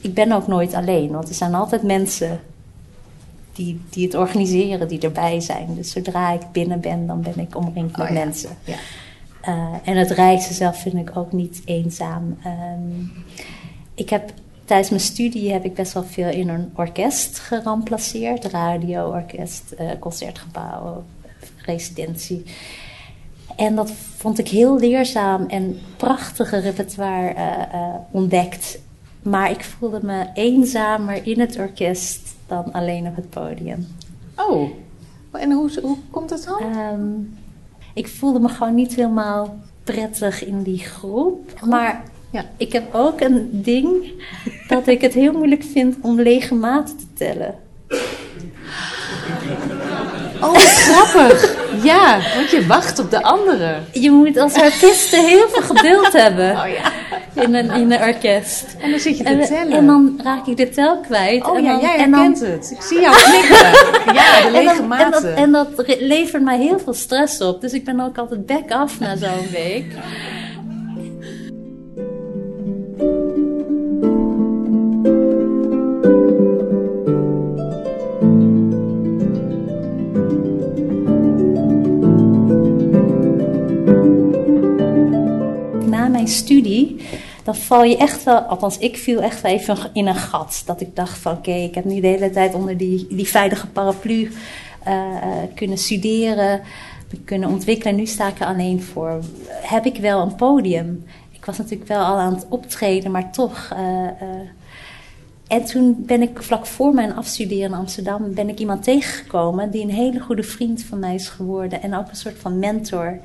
Ik 0.00 0.14
ben 0.14 0.32
ook 0.32 0.46
nooit 0.46 0.74
alleen, 0.74 1.10
want 1.10 1.28
er 1.28 1.34
zijn 1.34 1.54
altijd 1.54 1.82
mensen 1.82 2.40
die, 3.52 3.80
die 3.90 4.04
het 4.04 4.14
organiseren, 4.14 4.88
die 4.88 5.00
erbij 5.00 5.40
zijn. 5.40 5.74
Dus 5.74 5.90
zodra 5.90 6.32
ik 6.32 6.42
binnen 6.52 6.80
ben, 6.80 7.06
dan 7.06 7.22
ben 7.22 7.38
ik 7.38 7.56
omringd 7.56 7.96
met 7.96 8.08
Oh 8.08 8.14
ja. 8.14 8.24
mensen. 8.24 8.50
Ja. 8.64 8.76
Eh, 9.40 9.74
en 9.84 9.96
het 9.96 10.10
reizen 10.10 10.54
zelf 10.54 10.80
vind 10.80 10.94
ik 10.94 11.16
ook 11.16 11.32
niet 11.32 11.62
eenzaam. 11.64 12.38
Ehm, 12.42 13.06
ik 13.94 14.10
heb 14.10 14.32
tijdens 14.68 14.90
mijn 14.90 15.02
studie 15.02 15.52
heb 15.52 15.64
ik 15.64 15.74
best 15.74 15.92
wel 15.92 16.04
veel 16.04 16.28
in 16.28 16.48
een 16.48 16.70
orkest 16.74 17.38
geramplaceerd. 17.38 18.44
Radio, 18.44 19.10
orkest, 19.10 19.70
eh, 19.70 19.90
concertgebouw, 19.98 21.04
residentie. 21.64 22.44
En 23.56 23.74
dat 23.74 23.90
vond 24.16 24.38
ik 24.38 24.48
heel 24.48 24.78
leerzaam 24.78 25.46
en 25.46 25.78
prachtige 25.96 26.58
repertoire 26.58 27.34
eh, 27.34 27.62
eh, 27.72 27.94
ontdekt. 28.10 28.78
Maar 29.22 29.50
ik 29.50 29.64
voelde 29.64 30.00
me 30.02 30.26
eenzamer 30.34 31.26
in 31.26 31.40
het 31.40 31.58
orkest 31.58 32.36
dan 32.46 32.72
alleen 32.72 33.06
op 33.06 33.16
het 33.16 33.30
podium. 33.30 33.86
Oh, 34.36 34.70
en 35.32 35.52
hoe, 35.52 35.80
hoe 35.82 35.96
komt 36.10 36.28
dat 36.28 36.44
dan? 36.44 36.60
Ehm, 36.60 37.10
ik 37.94 38.08
voelde 38.08 38.40
me 38.40 38.48
gewoon 38.48 38.74
niet 38.74 38.94
helemaal 38.94 39.56
prettig 39.84 40.44
in 40.44 40.62
die 40.62 40.78
groep. 40.78 41.60
Maar 41.64 42.02
Ja. 42.30 42.44
ik 42.56 42.72
heb 42.72 42.94
ook 42.94 43.20
een 43.20 43.48
ding 43.52 44.12
dat 44.68 44.86
ik 44.86 45.00
het 45.00 45.14
heel 45.14 45.32
moeilijk 45.32 45.62
vind 45.72 45.96
om 46.02 46.20
lege 46.20 46.54
maten 46.54 46.96
te 46.96 47.06
tellen. 47.16 47.54
Oh, 50.40 50.54
grappig. 50.54 51.56
Ja, 51.82 52.18
want 52.36 52.50
je 52.50 52.66
wacht 52.66 52.98
op 52.98 53.10
de 53.10 53.22
anderen. 53.22 53.84
Je 53.92 54.10
moet 54.10 54.36
als 54.38 54.54
artiest 54.54 55.10
heel 55.16 55.48
veel 55.48 55.62
geduld 55.62 56.12
hebben 56.12 56.50
Oh 56.50 56.64
ja. 56.68 57.42
in 57.42 57.54
een, 57.54 57.70
in 57.70 57.92
een 57.92 58.00
orkest. 58.02 58.64
En 58.80 58.90
dan 58.90 58.98
zit 59.00 59.18
je 59.18 59.24
te 59.24 59.30
En, 59.30 59.46
tellen. 59.46 59.72
en 59.76 59.86
dan 59.86 60.20
raak 60.22 60.46
ik 60.46 60.56
de 60.56 60.68
tel 60.68 61.00
kwijt. 61.00 61.46
oh 61.46 61.56
en 61.56 61.62
ja, 61.62 61.70
dan, 61.72 61.80
jij 61.80 61.96
en 61.96 62.10
dan- 62.10 62.20
herkent 62.20 62.40
het. 62.52 62.70
Ik 62.70 62.82
zie 62.82 63.00
jou 63.00 63.16
knikken. 63.16 63.56
Ja, 64.14 64.40
de 64.40 64.46
En, 64.46 64.52
lege 64.52 64.76
dan, 64.88 64.92
en, 64.92 65.10
dat, 65.10 65.22
en 65.24 65.52
dat 65.52 65.68
levert 66.00 66.42
mij 66.42 66.58
heel 66.58 66.78
veel 66.78 66.94
stress 66.94 67.40
op. 67.40 67.60
Dus 67.60 67.72
ik 67.72 67.84
ben 67.84 68.00
ook 68.00 68.18
altijd 68.18 68.46
back 68.46 68.70
af 68.70 68.98
na 69.00 69.16
zo'n 69.16 69.50
week. 69.52 69.84
Studie, 86.28 86.96
dan 87.44 87.56
val 87.56 87.84
je 87.84 87.96
echt 87.96 88.24
wel, 88.24 88.38
althans 88.38 88.78
ik 88.78 88.96
viel 88.96 89.20
echt 89.20 89.40
wel 89.40 89.52
even 89.52 89.78
in 89.92 90.06
een 90.06 90.14
gat. 90.14 90.62
Dat 90.66 90.80
ik 90.80 90.96
dacht 90.96 91.18
van 91.18 91.32
oké, 91.32 91.52
ik 91.52 91.74
heb 91.74 91.84
nu 91.84 92.00
de 92.00 92.06
hele 92.06 92.30
tijd 92.30 92.54
onder 92.54 92.76
die, 92.76 93.06
die 93.10 93.28
veilige 93.28 93.66
paraplu 93.66 94.30
eh, 94.84 95.06
kunnen 95.54 95.78
studeren, 95.78 96.60
kunnen 97.24 97.48
ontwikkelen. 97.48 97.96
Nu 97.96 98.06
sta 98.06 98.28
ik 98.28 98.40
er 98.40 98.46
alleen 98.46 98.82
voor. 98.82 99.20
Heb 99.48 99.86
ik 99.86 99.96
wel 99.96 100.20
een 100.20 100.34
podium? 100.34 101.04
Ik 101.32 101.44
was 101.44 101.58
natuurlijk 101.58 101.88
wel 101.88 102.04
al 102.04 102.18
aan 102.18 102.34
het 102.34 102.46
optreden, 102.48 103.10
maar 103.10 103.32
toch. 103.32 103.68
eh, 103.72 104.06
eh, 104.06 104.48
en 105.48 105.64
toen 105.64 105.96
ben 105.98 106.22
ik 106.22 106.42
vlak 106.42 106.66
voor 106.66 106.94
mijn 106.94 107.14
afstuderen 107.16 107.64
in 107.64 107.74
Amsterdam 107.74 108.34
ben 108.34 108.48
ik 108.48 108.58
iemand 108.58 108.82
tegengekomen 108.82 109.70
die 109.70 109.82
een 109.82 109.90
hele 109.90 110.20
goede 110.20 110.42
vriend 110.42 110.82
van 110.82 110.98
mij 110.98 111.14
is 111.14 111.28
geworden 111.28 111.82
en 111.82 111.94
ook 111.94 112.08
een 112.08 112.16
soort 112.16 112.38
van 112.38 112.58
mentor 112.58 113.18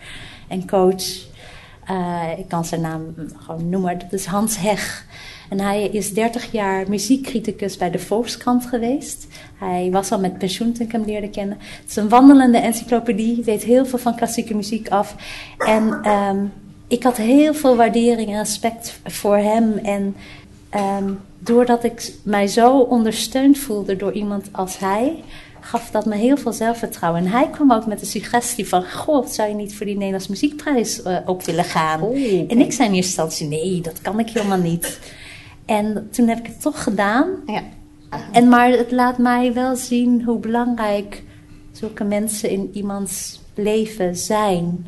en 0.47 0.67
coach. 0.67 1.31
Eh, 1.85 2.23
ik 2.37 2.47
kan 2.47 2.65
zijn 2.65 2.81
naam 2.81 3.15
gewoon 3.37 3.69
noemen. 3.69 3.99
Dat 3.99 4.13
is 4.13 4.25
Hans 4.25 4.57
Heg. 4.57 5.05
En 5.49 5.59
hij 5.59 5.87
is 5.87 6.13
30 6.13 6.51
jaar 6.51 6.89
muziekcriticus 6.89 7.77
bij 7.77 7.91
de 7.91 7.99
Volkskrant 7.99 8.65
geweest. 8.65 9.27
Hij 9.57 9.89
was 9.91 10.11
al 10.11 10.19
met 10.19 10.37
pensioen 10.37 10.73
toen 10.73 10.85
ik 10.85 10.91
hem 10.91 11.05
leerde 11.05 11.29
kennen. 11.29 11.57
Het 11.59 11.89
is 11.89 11.95
een 11.95 12.09
wandelende 12.09 12.57
encyclopedie, 12.57 13.43
weet 13.43 13.63
heel 13.63 13.85
veel 13.85 13.99
van 13.99 14.15
klassieke 14.15 14.55
muziek 14.55 14.89
af. 14.89 15.15
En 15.57 15.99
ehm, 16.03 16.45
ik 16.87 17.03
had 17.03 17.17
heel 17.17 17.53
veel 17.53 17.75
waardering 17.75 18.29
en 18.29 18.37
respect 18.37 18.99
voor 19.05 19.37
hem. 19.37 19.77
En 19.77 20.15
ehm, 20.69 21.11
doordat 21.39 21.83
ik 21.83 22.13
mij 22.23 22.47
zo 22.47 22.79
ondersteund 22.79 23.57
voelde 23.57 23.95
door 23.95 24.11
iemand 24.11 24.49
als 24.51 24.79
hij, 24.79 25.23
gaf 25.63 25.91
dat 25.91 26.05
me 26.05 26.15
heel 26.15 26.37
veel 26.37 26.53
zelfvertrouwen. 26.53 27.21
En 27.21 27.31
hij 27.31 27.49
kwam 27.49 27.71
ook 27.71 27.85
met 27.85 27.99
de 27.99 28.05
suggestie 28.05 28.67
van... 28.67 28.91
Goh, 28.91 29.27
zou 29.27 29.49
je 29.49 29.55
niet 29.55 29.75
voor 29.75 29.85
die 29.85 29.95
Nederlands 29.95 30.27
Muziekprijs 30.27 31.01
eh, 31.01 31.17
op 31.25 31.43
willen 31.43 31.63
gaan? 31.63 32.01
En 32.47 32.59
ik 32.59 32.71
zei 32.71 32.87
in 32.87 32.95
eerste 32.95 32.95
instantie, 32.95 33.47
nee, 33.47 33.81
dat 33.81 34.01
kan 34.01 34.19
ik 34.19 34.29
helemaal 34.29 34.57
niet. 34.57 34.99
En 35.65 36.07
toen 36.11 36.27
heb 36.27 36.37
ik 36.37 36.45
het 36.45 36.61
toch 36.61 36.83
gedaan. 36.83 37.29
Ja. 37.45 37.61
En, 38.31 38.49
maar 38.49 38.69
het 38.69 38.91
laat 38.91 39.17
mij 39.17 39.53
wel 39.53 39.75
zien 39.75 40.23
hoe 40.23 40.39
belangrijk 40.39 41.23
zulke 41.71 42.03
mensen 42.03 42.49
in 42.49 42.69
iemands 42.73 43.41
leven 43.55 44.15
zijn. 44.15 44.87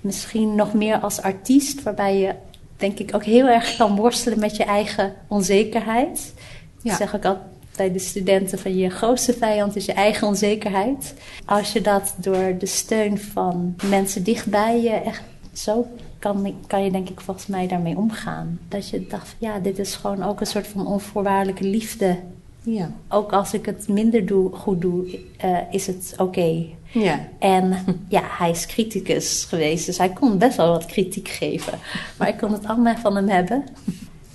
Misschien 0.00 0.54
nog 0.54 0.74
meer 0.74 0.98
als 0.98 1.22
artiest, 1.22 1.82
waarbij 1.82 2.18
je 2.18 2.34
denk 2.76 2.98
ik 2.98 3.14
ook 3.14 3.24
heel 3.24 3.46
erg 3.46 3.76
kan 3.76 3.96
worstelen 3.96 4.38
met 4.38 4.56
je 4.56 4.64
eigen 4.64 5.14
onzekerheid. 5.28 6.34
Ja. 6.82 6.90
Ik 6.90 6.96
zeg 6.96 7.16
ook 7.16 7.24
altijd 7.24 7.57
bij 7.78 7.92
de 7.92 7.98
studenten 7.98 8.58
van 8.58 8.76
je 8.76 8.90
grootste 8.90 9.32
vijand 9.32 9.76
is 9.76 9.84
je 9.84 9.92
eigen 9.92 10.26
onzekerheid. 10.26 11.14
Als 11.44 11.72
je 11.72 11.80
dat 11.80 12.14
door 12.16 12.54
de 12.58 12.66
steun 12.66 13.18
van 13.18 13.74
mensen 13.88 14.22
dichtbij 14.22 14.82
je 14.82 14.90
echt 14.90 15.22
zo 15.52 15.86
kan, 16.18 16.54
kan 16.66 16.84
je 16.84 16.90
denk 16.90 17.08
ik 17.08 17.20
volgens 17.20 17.46
mij 17.46 17.66
daarmee 17.66 17.96
omgaan. 17.96 18.58
Dat 18.68 18.88
je 18.88 19.06
dacht, 19.06 19.36
ja, 19.38 19.58
dit 19.58 19.78
is 19.78 19.94
gewoon 19.94 20.22
ook 20.22 20.40
een 20.40 20.46
soort 20.46 20.66
van 20.66 20.86
onvoorwaardelijke 20.86 21.64
liefde. 21.64 22.16
Ja. 22.62 22.92
Ook 23.08 23.32
als 23.32 23.54
ik 23.54 23.66
het 23.66 23.88
minder 23.88 24.26
doe, 24.26 24.52
goed 24.52 24.80
doe, 24.80 25.18
eh, 25.36 25.58
is 25.70 25.86
het 25.86 26.14
oké. 26.16 26.64
Ja. 26.92 27.28
En 27.38 27.74
ja, 28.08 28.22
hij 28.24 28.50
is 28.50 28.66
criticus 28.66 29.44
geweest, 29.44 29.86
dus 29.86 29.98
hij 29.98 30.10
kon 30.10 30.38
best 30.38 30.56
wel 30.56 30.70
wat 30.70 30.86
kritiek 30.86 31.28
geven. 31.28 31.78
Maar 32.18 32.28
ik 32.28 32.36
kon 32.36 32.52
het 32.52 32.66
allemaal 32.66 32.96
van 32.96 33.16
hem 33.16 33.28
hebben. 33.28 33.64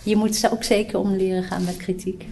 Je 0.03 0.15
moet 0.15 0.35
ze 0.35 0.51
ook 0.51 0.63
zeker 0.63 0.99
om 0.99 1.15
leren 1.15 1.43
gaan 1.43 1.63
met 1.63 1.77
kritiek. 1.77 2.25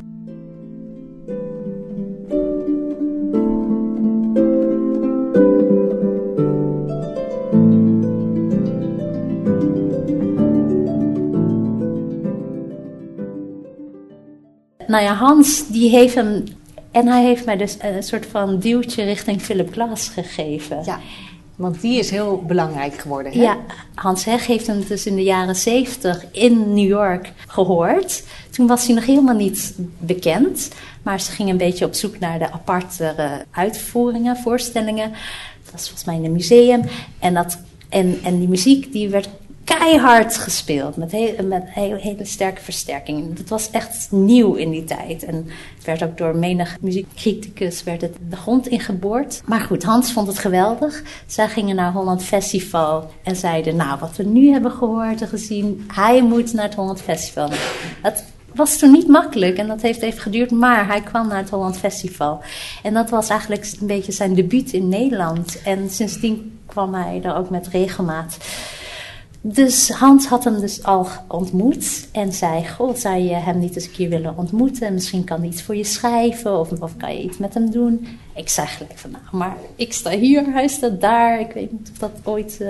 Nou 14.91 15.03
ja, 15.03 15.13
Hans, 15.13 15.67
die 15.67 15.89
heeft 15.89 16.15
hem. 16.15 16.43
En 16.91 17.07
hij 17.07 17.23
heeft 17.23 17.45
mij 17.45 17.57
dus 17.57 17.77
een 17.79 18.03
soort 18.03 18.25
van 18.25 18.59
duwtje 18.59 19.03
richting 19.03 19.41
Philip 19.41 19.71
Glass 19.73 20.09
gegeven. 20.09 20.81
ja. 20.85 20.99
Want 21.55 21.81
die 21.81 21.99
is 21.99 22.09
heel 22.09 22.43
belangrijk 22.47 22.93
geworden. 22.93 23.31
Hè? 23.31 23.41
Ja, 23.41 23.57
Hans 23.95 24.25
Heg 24.25 24.47
heeft 24.47 24.67
hem 24.67 24.83
dus 24.87 25.05
in 25.05 25.15
de 25.15 25.23
jaren 25.23 25.55
zeventig 25.55 26.25
in 26.31 26.73
New 26.73 26.87
York 26.87 27.33
gehoord. 27.47 28.23
Toen 28.49 28.67
was 28.67 28.85
hij 28.85 28.95
nog 28.95 29.05
helemaal 29.05 29.35
niet 29.35 29.73
bekend. 29.99 30.69
Maar 31.03 31.21
ze 31.21 31.31
gingen 31.31 31.51
een 31.51 31.57
beetje 31.57 31.85
op 31.85 31.93
zoek 31.93 32.19
naar 32.19 32.39
de 32.39 32.51
apartere 32.51 33.45
uitvoeringen, 33.51 34.37
voorstellingen. 34.37 35.11
Dat 35.63 35.71
was 35.71 35.81
volgens 35.81 36.03
mij 36.03 36.15
in 36.15 36.25
een 36.25 36.31
museum. 36.31 36.81
En, 37.19 37.33
dat, 37.33 37.59
en, 37.89 38.19
en 38.23 38.39
die 38.39 38.47
muziek 38.47 38.91
die 38.91 39.09
werd 39.09 39.29
keihard 39.77 40.37
gespeeld. 40.37 40.95
Met, 40.95 41.11
heel, 41.11 41.45
met 41.45 41.63
hele 41.65 42.25
sterke 42.25 42.61
versterking. 42.61 43.37
Dat 43.37 43.49
was 43.49 43.69
echt 43.69 44.07
nieuw 44.11 44.53
in 44.53 44.69
die 44.69 44.83
tijd. 44.83 45.23
En 45.23 45.47
het 45.75 45.85
werd 45.85 46.03
ook 46.03 46.17
door 46.17 46.35
menig 46.35 46.77
muziekcriticus 46.81 47.83
werd 47.83 48.01
het 48.01 48.17
de 48.29 48.35
grond 48.35 48.67
ingeboord. 48.67 49.41
Maar 49.45 49.59
goed, 49.59 49.83
Hans 49.83 50.11
vond 50.11 50.27
het 50.27 50.39
geweldig. 50.39 51.01
Zij 51.25 51.47
gingen 51.47 51.75
naar 51.75 51.91
Holland 51.91 52.23
Festival 52.23 53.11
en 53.23 53.35
zeiden... 53.35 53.75
nou, 53.75 53.99
wat 53.99 54.15
we 54.15 54.23
nu 54.23 54.51
hebben 54.51 54.71
gehoord 54.71 55.21
en 55.21 55.27
gezien... 55.27 55.85
hij 55.93 56.23
moet 56.23 56.53
naar 56.53 56.65
het 56.65 56.75
Holland 56.75 57.01
Festival. 57.01 57.49
Dat 58.01 58.23
was 58.53 58.77
toen 58.77 58.91
niet 58.91 59.07
makkelijk 59.07 59.57
en 59.57 59.67
dat 59.67 59.81
heeft 59.81 60.01
even 60.01 60.21
geduurd, 60.21 60.51
maar 60.51 60.87
hij 60.87 61.01
kwam 61.01 61.27
naar 61.27 61.37
het 61.37 61.49
Holland 61.49 61.77
Festival. 61.77 62.41
En 62.83 62.93
dat 62.93 63.09
was 63.09 63.29
eigenlijk 63.29 63.73
een 63.79 63.87
beetje 63.87 64.11
zijn 64.11 64.33
debuut 64.33 64.73
in 64.73 64.89
Nederland. 64.89 65.61
En 65.61 65.89
sindsdien 65.89 66.59
kwam 66.65 66.93
hij 66.93 67.19
er 67.23 67.35
ook 67.35 67.49
met 67.49 67.67
regelmaat. 67.67 68.37
Dus 69.43 69.89
Hans 69.89 70.25
had 70.27 70.43
hem 70.43 70.59
dus 70.59 70.83
al 70.83 71.07
ontmoet 71.27 72.07
en 72.11 72.33
zei: 72.33 72.67
Goh, 72.67 72.95
zou 72.95 73.17
je 73.17 73.33
hem 73.33 73.59
niet 73.59 73.75
eens 73.75 73.85
een 73.85 73.91
keer 73.91 74.09
willen 74.09 74.37
ontmoeten? 74.37 74.93
Misschien 74.93 75.23
kan 75.23 75.39
hij 75.39 75.47
iets 75.47 75.61
voor 75.61 75.75
je 75.75 75.83
schrijven 75.83 76.59
of, 76.59 76.71
of 76.79 76.97
kan 76.97 77.13
je 77.13 77.23
iets 77.23 77.37
met 77.37 77.53
hem 77.53 77.71
doen? 77.71 78.07
Ik 78.35 78.49
zei 78.49 78.67
gelijk 78.67 78.97
van: 78.97 79.11
Nou, 79.11 79.23
maar 79.31 79.55
ik 79.75 79.93
sta 79.93 80.09
hier, 80.09 80.43
hij 80.53 80.67
staat 80.67 81.01
daar. 81.01 81.39
Ik 81.39 81.51
weet 81.51 81.71
niet 81.71 81.89
of 81.91 81.97
dat 81.97 82.11
ooit. 82.23 82.57
Uh, 82.61 82.69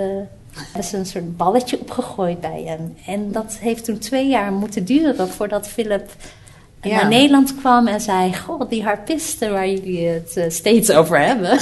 er 0.72 0.78
is 0.78 0.92
een 0.92 1.06
soort 1.06 1.36
balletje 1.36 1.80
opgegooid 1.80 2.40
bij 2.40 2.62
hem. 2.66 2.94
En 3.06 3.32
dat 3.32 3.56
heeft 3.60 3.84
toen 3.84 3.98
twee 3.98 4.28
jaar 4.28 4.52
moeten 4.52 4.84
duren 4.84 5.28
voordat 5.28 5.68
Philip 5.68 6.10
Ja. 6.82 6.96
naar 6.96 7.08
Nederland 7.08 7.54
kwam 7.56 7.86
en 7.86 8.00
zei: 8.00 8.34
Goh, 8.34 8.68
die 8.68 8.82
harpisten 8.82 9.52
waar 9.52 9.68
jullie 9.68 10.06
het 10.06 10.36
eh, 10.36 10.44
steeds 10.50 10.90
over 10.90 11.18
hebben. 11.20 11.50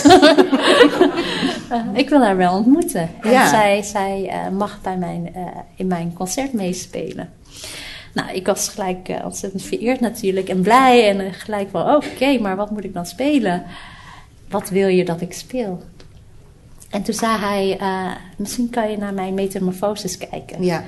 Eh, 1.70 1.84
ik 1.92 2.08
wil 2.08 2.22
haar 2.22 2.36
wel 2.36 2.56
ontmoeten. 2.56 3.10
En 3.20 3.30
Ja. 3.30 3.48
zij, 3.48 3.82
zij 3.82 4.28
eh, 4.28 4.48
mag 4.48 4.80
bij 4.82 4.96
mijn, 4.96 5.34
eh, 5.34 5.42
in 5.74 5.86
mijn 5.86 6.12
concert 6.12 6.52
meespelen. 6.52 7.32
Nou, 8.14 8.30
ik 8.32 8.46
was 8.46 8.68
gelijk 8.68 9.12
ontzettend 9.24 9.62
vereerd 9.62 10.00
natuurlijk 10.00 10.48
en 10.48 10.62
blij. 10.62 11.08
En 11.08 11.32
gelijk 11.32 11.68
van, 11.70 11.94
oké, 11.94 12.38
maar 12.38 12.56
wat 12.56 12.70
moet 12.70 12.84
ik 12.84 12.94
dan 12.94 13.06
spelen? 13.06 13.62
Wat 14.48 14.68
wil 14.68 14.88
je 14.88 15.04
dat 15.04 15.20
ik 15.20 15.32
speel? 15.32 15.82
En 16.90 17.02
toen 17.02 17.14
zei 17.14 17.38
hij, 17.38 17.78
misschien 18.36 18.70
kan 18.70 18.90
je 18.90 18.98
naar 18.98 19.14
mijn 19.14 19.34
metamorfoses 19.34 20.18
kijken. 20.18 20.64
Ja. 20.64 20.84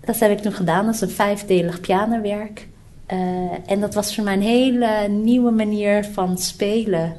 Dat 0.00 0.18
heb 0.18 0.30
ik 0.30 0.38
toen 0.38 0.52
gedaan. 0.52 0.84
Dat 0.86 0.94
is 0.94 1.00
een 1.00 1.10
vijfdelig 1.10 1.80
pianowerk. 1.80 2.68
En 3.66 3.80
dat 3.80 3.94
was 3.94 4.14
voor 4.14 4.24
mij 4.24 4.34
een 4.34 4.42
hele 4.42 5.08
nieuwe 5.08 5.50
manier 5.50 6.04
van 6.04 6.38
spelen. 6.38 7.16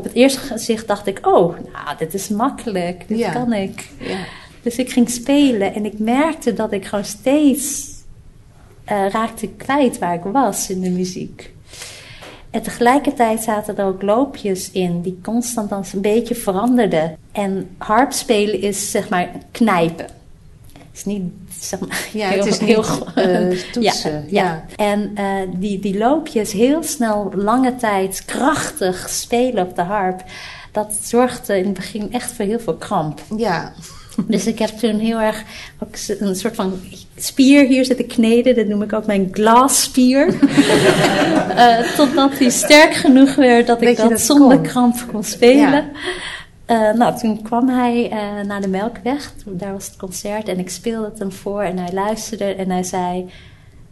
Op 0.00 0.06
het 0.06 0.14
eerste 0.14 0.40
gezicht 0.40 0.86
dacht 0.86 1.06
ik, 1.06 1.26
oh, 1.26 1.56
nou, 1.72 1.96
dit 1.98 2.14
is 2.14 2.28
makkelijk. 2.28 3.08
Dit 3.08 3.18
Ja. 3.18 3.32
kan 3.32 3.52
ik. 3.52 3.88
Ja. 3.98 4.18
Dus 4.62 4.76
ik 4.76 4.90
ging 4.90 5.10
spelen 5.10 5.74
en 5.74 5.84
ik 5.84 5.98
merkte 5.98 6.52
dat 6.52 6.72
ik 6.72 6.84
gewoon 6.86 7.04
steeds 7.04 7.88
eh, 8.84 9.08
raakte 9.08 9.48
kwijt 9.48 9.98
waar 9.98 10.14
ik 10.14 10.22
was 10.22 10.70
in 10.70 10.80
de 10.80 10.90
muziek. 10.90 11.52
En 12.50 12.62
tegelijkertijd 12.62 13.42
zaten 13.42 13.76
er 13.76 13.84
ook 13.84 14.02
loopjes 14.02 14.70
in 14.70 15.00
die 15.00 15.18
constant 15.22 15.70
dan 15.70 15.84
een 15.92 16.00
beetje 16.00 16.34
veranderden. 16.34 17.16
En 17.32 17.68
harpspelen 17.78 18.60
is 18.60 18.90
zeg 18.90 19.08
maar 19.08 19.30
knijpen. 19.50 20.06
Het 20.90 20.98
is 20.98 21.04
niet 21.04 21.22
zeg 21.60 21.80
maar, 21.80 22.08
Ja, 22.12 22.28
het 22.36 22.46
is 22.46 22.60
niet, 22.60 22.78
eh, 23.14 23.48
toetsen, 23.72 24.24
ja. 24.28 24.64
En 24.76 25.10
eh, 25.14 25.24
die, 25.56 25.78
die 25.78 25.98
loopjes 25.98 26.52
heel 26.52 26.82
snel 26.82 27.32
lange 27.34 27.76
tijd 27.76 28.22
krachtig 28.24 29.08
spelen 29.08 29.66
op 29.66 29.76
de 29.76 29.82
harp. 29.82 30.22
Dat 30.72 30.98
zorgde 31.02 31.58
in 31.58 31.64
het 31.64 31.74
begin 31.74 32.12
echt 32.12 32.32
voor 32.32 32.44
heel 32.44 32.60
veel 32.60 32.76
kramp. 32.76 33.20
Ja. 33.36 33.72
Dus 34.26 34.46
ik 34.46 34.58
heb 34.58 34.68
toen 34.68 34.98
heel 34.98 35.20
erg 35.20 35.42
een 36.18 36.36
soort 36.36 36.54
van 36.54 36.80
spier 37.16 37.66
hier 37.66 37.84
zitten 37.84 38.06
kneden. 38.06 38.54
Dat 38.54 38.66
noem 38.66 38.82
ik 38.82 38.92
ook 38.92 39.06
mijn 39.06 39.28
glasspier. 39.32 40.26
Eh 41.56 41.94
totdat 41.96 42.38
die 42.38 42.50
sterk 42.50 42.94
genoeg 42.94 43.34
werd 43.34 43.66
dat 43.66 43.80
ik 43.82 43.86
Dat 43.86 43.96
je 43.96 44.02
dat, 44.02 44.10
dat 44.10 44.20
zonder 44.20 44.56
kon. 44.56 44.66
kramp 44.66 45.04
kon 45.12 45.24
spelen. 45.24 45.70
Ja. 45.70 45.84
Uh, 46.70 46.92
nou, 46.92 47.18
toen 47.18 47.42
kwam 47.42 47.68
hij 47.68 48.12
uh, 48.12 48.46
naar 48.46 48.60
de 48.60 48.68
Melkweg. 48.68 49.34
Daar 49.44 49.72
was 49.72 49.86
het 49.86 49.96
concert 49.96 50.48
en 50.48 50.58
ik 50.58 50.70
speelde 50.70 51.08
het 51.08 51.18
hem 51.18 51.32
voor. 51.32 51.62
En 51.62 51.78
hij 51.78 51.92
luisterde 51.92 52.44
en 52.44 52.70
hij 52.70 52.82
zei 52.82 53.30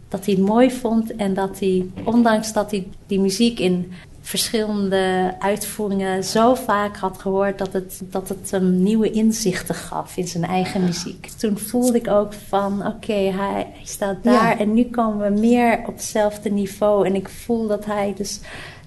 dat 0.09 0.25
hij 0.25 0.33
het 0.33 0.43
mooi 0.43 0.71
vond. 0.71 1.15
En 1.15 1.33
dat 1.33 1.59
hij, 1.59 1.85
ondanks 2.03 2.53
dat 2.53 2.71
hij 2.71 2.87
die 3.07 3.19
muziek 3.19 3.59
in 3.59 3.91
verschillende 4.21 5.35
uitvoeringen 5.39 6.23
zo 6.23 6.55
vaak 6.55 6.97
had 6.97 7.17
gehoord 7.17 7.57
dat 7.57 7.73
het, 7.73 8.01
dat 8.03 8.29
het 8.29 8.51
hem 8.51 8.83
nieuwe 8.83 9.11
inzichten 9.11 9.75
gaf 9.75 10.17
in 10.17 10.27
zijn 10.27 10.45
eigen 10.45 10.83
muziek. 10.83 11.29
Toen 11.37 11.57
voelde 11.57 11.97
ik 11.97 12.07
ook 12.07 12.33
van 12.33 12.87
oké, 12.87 13.13
hij, 13.13 13.67
staat 13.83 14.23
daar 14.23 14.59
en 14.59 14.73
nu 14.73 14.83
komen 14.83 15.33
we 15.33 15.39
meer 15.39 15.79
op 15.79 15.93
hetzelfde 15.93 16.49
niveau. 16.49 17.05
En 17.05 17.15
ik 17.15 17.29
voel 17.29 17.67
dat 17.67 17.85
hij 17.85 18.13
dus 18.17 18.39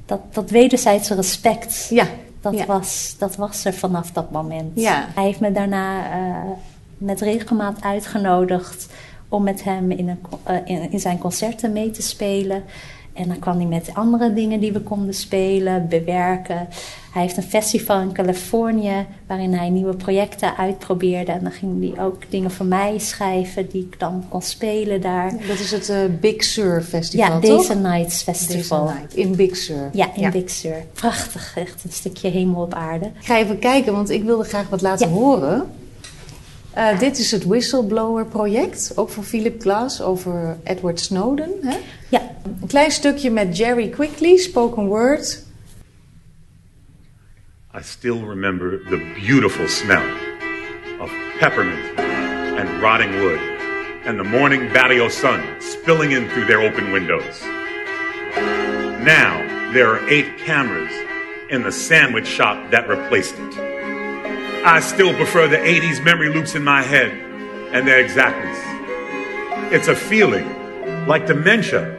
dat, 0.06 0.20
dat 0.30 0.50
wederzijdse 0.50 1.14
respect. 1.14 1.86
Ja. 1.90 2.06
Dat, 2.42 2.64
Was, 2.64 3.14
dat 3.18 3.36
was 3.36 3.64
er 3.64 3.74
vanaf 3.74 4.10
dat 4.10 4.30
moment. 4.30 4.70
Ja. 4.74 5.06
Hij 5.14 5.24
heeft 5.24 5.40
me 5.40 5.52
daarna 5.52 6.16
uh, 6.16 6.50
met 6.98 7.20
regelmaat 7.20 7.82
uitgenodigd 7.82 8.86
om 9.28 9.42
met 9.42 9.64
hem 9.64 9.90
in, 9.90 10.08
een, 10.08 10.20
uh, 10.50 10.56
in, 10.64 10.90
in 10.92 11.00
zijn 11.00 11.18
concerten 11.18 11.72
mee 11.72 11.90
te 11.90 12.02
spelen. 12.02 12.64
En 13.12 13.28
dan 13.28 13.38
kwam 13.38 13.56
hij 13.56 13.66
met 13.66 13.90
andere 13.94 14.32
dingen 14.32 14.60
die 14.60 14.72
we 14.72 14.80
konden 14.80 15.14
spelen, 15.14 15.88
bewerken. 15.88 16.68
Hij 17.12 17.22
heeft 17.22 17.36
een 17.36 17.42
festival 17.42 18.00
in 18.00 18.12
Californië 18.12 19.06
waarin 19.26 19.52
hij 19.52 19.70
nieuwe 19.70 19.96
projecten 19.96 20.56
uitprobeerde. 20.56 21.32
En 21.32 21.42
dan 21.42 21.52
ging 21.52 21.94
hij 21.94 22.04
ook 22.04 22.22
dingen 22.28 22.50
voor 22.50 22.66
mij 22.66 22.98
schrijven 22.98 23.68
die 23.70 23.82
ik 23.90 24.00
dan 24.00 24.24
kon 24.28 24.42
spelen 24.42 25.00
daar. 25.00 25.30
Dat 25.30 25.58
is 25.58 25.70
het 25.70 25.88
uh, 25.88 25.96
Big 26.20 26.44
Sur 26.44 26.82
Festival, 26.82 27.26
Ja, 27.26 27.40
Deze 27.40 27.74
Nights 27.74 28.22
Festival. 28.22 28.84
Night, 28.84 29.14
in 29.14 29.36
Big 29.36 29.56
Sur. 29.56 29.90
Ja, 29.92 30.14
in 30.14 30.30
Big 30.30 30.50
Sur. 30.50 30.84
Prachtig, 30.92 31.52
echt 31.56 31.84
een 31.84 31.92
stukje 31.92 32.28
hemel 32.28 32.62
op 32.62 32.74
aarde. 32.74 33.04
Ik 33.04 33.26
ga 33.26 33.38
even 33.38 33.58
kijken, 33.58 33.92
want 33.92 34.10
ik 34.10 34.22
wilde 34.22 34.44
graag 34.44 34.68
wat 34.68 34.80
laten 34.80 35.08
horen. 35.08 35.66
Uh, 36.76 36.98
dit 36.98 37.18
is 37.18 37.30
het 37.30 37.44
Whistleblower 37.44 38.26
project, 38.26 38.92
ook 38.94 39.08
van 39.08 39.24
Philip 39.24 39.60
Glass 39.60 40.00
over 40.00 40.56
Edward 40.64 41.00
Snowden. 41.00 41.50
Hè? 41.62 41.76
Ja. 42.08 42.20
Een 42.60 42.68
klein 42.68 42.90
stukje 42.90 43.30
met 43.30 43.56
Jerry 43.56 43.88
Quickly, 43.88 44.36
spoken 44.36 44.86
word. 44.86 45.44
I 47.74 47.82
still 47.82 48.24
remember 48.26 48.78
the 48.88 49.12
beautiful 49.26 49.68
smell 49.68 50.04
of 51.00 51.10
peppermint 51.38 51.98
and 52.58 52.82
rotting 52.82 53.20
wood 53.20 53.40
and 54.06 54.18
the 54.18 54.28
morning 54.28 54.72
barrio 54.72 55.08
sun 55.08 55.40
spilling 55.58 56.12
in 56.12 56.28
through 56.28 56.46
their 56.46 56.60
open 56.60 56.92
windows. 56.92 57.42
Now 59.04 59.40
there 59.72 59.88
are 59.88 60.08
eight 60.08 60.38
cameras 60.44 60.92
in 61.48 61.62
the 61.62 61.72
sandwich 61.72 62.26
shop 62.26 62.70
that 62.70 62.88
replaced 62.88 63.34
it. 63.38 63.71
I 64.64 64.78
still 64.78 65.12
prefer 65.14 65.48
the 65.48 65.56
80s 65.56 66.04
memory 66.04 66.28
loops 66.28 66.54
in 66.54 66.62
my 66.62 66.82
head 66.82 67.10
and 67.74 67.84
their 67.84 67.98
exactness. 67.98 68.56
It's 69.72 69.88
a 69.88 69.96
feeling 69.96 70.46
like 71.08 71.26
dementia. 71.26 71.98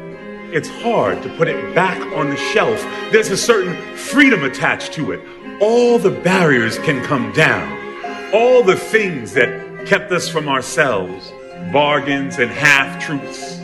It's 0.54 0.70
hard 0.70 1.22
to 1.24 1.30
put 1.36 1.50
it 1.50 1.76
back 1.76 2.00
on 2.16 2.30
the 2.30 2.38
shelf. 2.38 2.82
There's 3.12 3.32
a 3.32 3.36
certain 3.36 3.76
freedom 3.98 4.46
attached 4.46 4.94
to 4.94 5.12
it. 5.12 5.20
All 5.60 6.00
the 6.00 6.10
barriers 6.10 6.80
can 6.80 7.04
come 7.04 7.34
down. 7.34 8.34
All 8.34 8.64
the 8.64 8.78
things 8.78 9.34
that 9.34 9.86
kept 9.86 10.10
us 10.14 10.30
from 10.30 10.48
ourselves, 10.48 11.34
bargains 11.74 12.40
and 12.40 12.50
half 12.50 13.04
truths, 13.04 13.60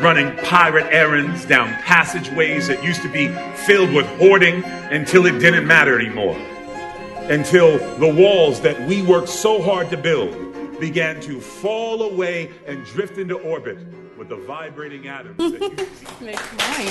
running 0.00 0.34
pirate 0.38 0.86
errands 0.90 1.44
down 1.44 1.68
passageways 1.82 2.68
that 2.68 2.82
used 2.82 3.02
to 3.02 3.12
be 3.12 3.28
filled 3.66 3.92
with 3.92 4.06
hoarding 4.18 4.64
until 4.64 5.26
it 5.26 5.38
didn't 5.38 5.66
matter 5.66 6.00
anymore 6.00 6.38
until 7.28 7.78
the 7.98 8.14
walls 8.14 8.60
that 8.60 8.80
we 8.86 9.02
worked 9.02 9.28
so 9.28 9.60
hard 9.60 9.90
to 9.90 9.96
build 9.96 10.30
began 10.78 11.20
to 11.20 11.40
fall 11.40 12.02
away 12.02 12.50
and 12.66 12.84
drift 12.84 13.18
into 13.18 13.34
orbit 13.38 13.78
with 14.16 14.28
the 14.28 14.36
vibrating 14.36 15.08
atoms 15.08 15.36
that 15.38 15.60
you 15.60 15.76
see. 16.74 16.88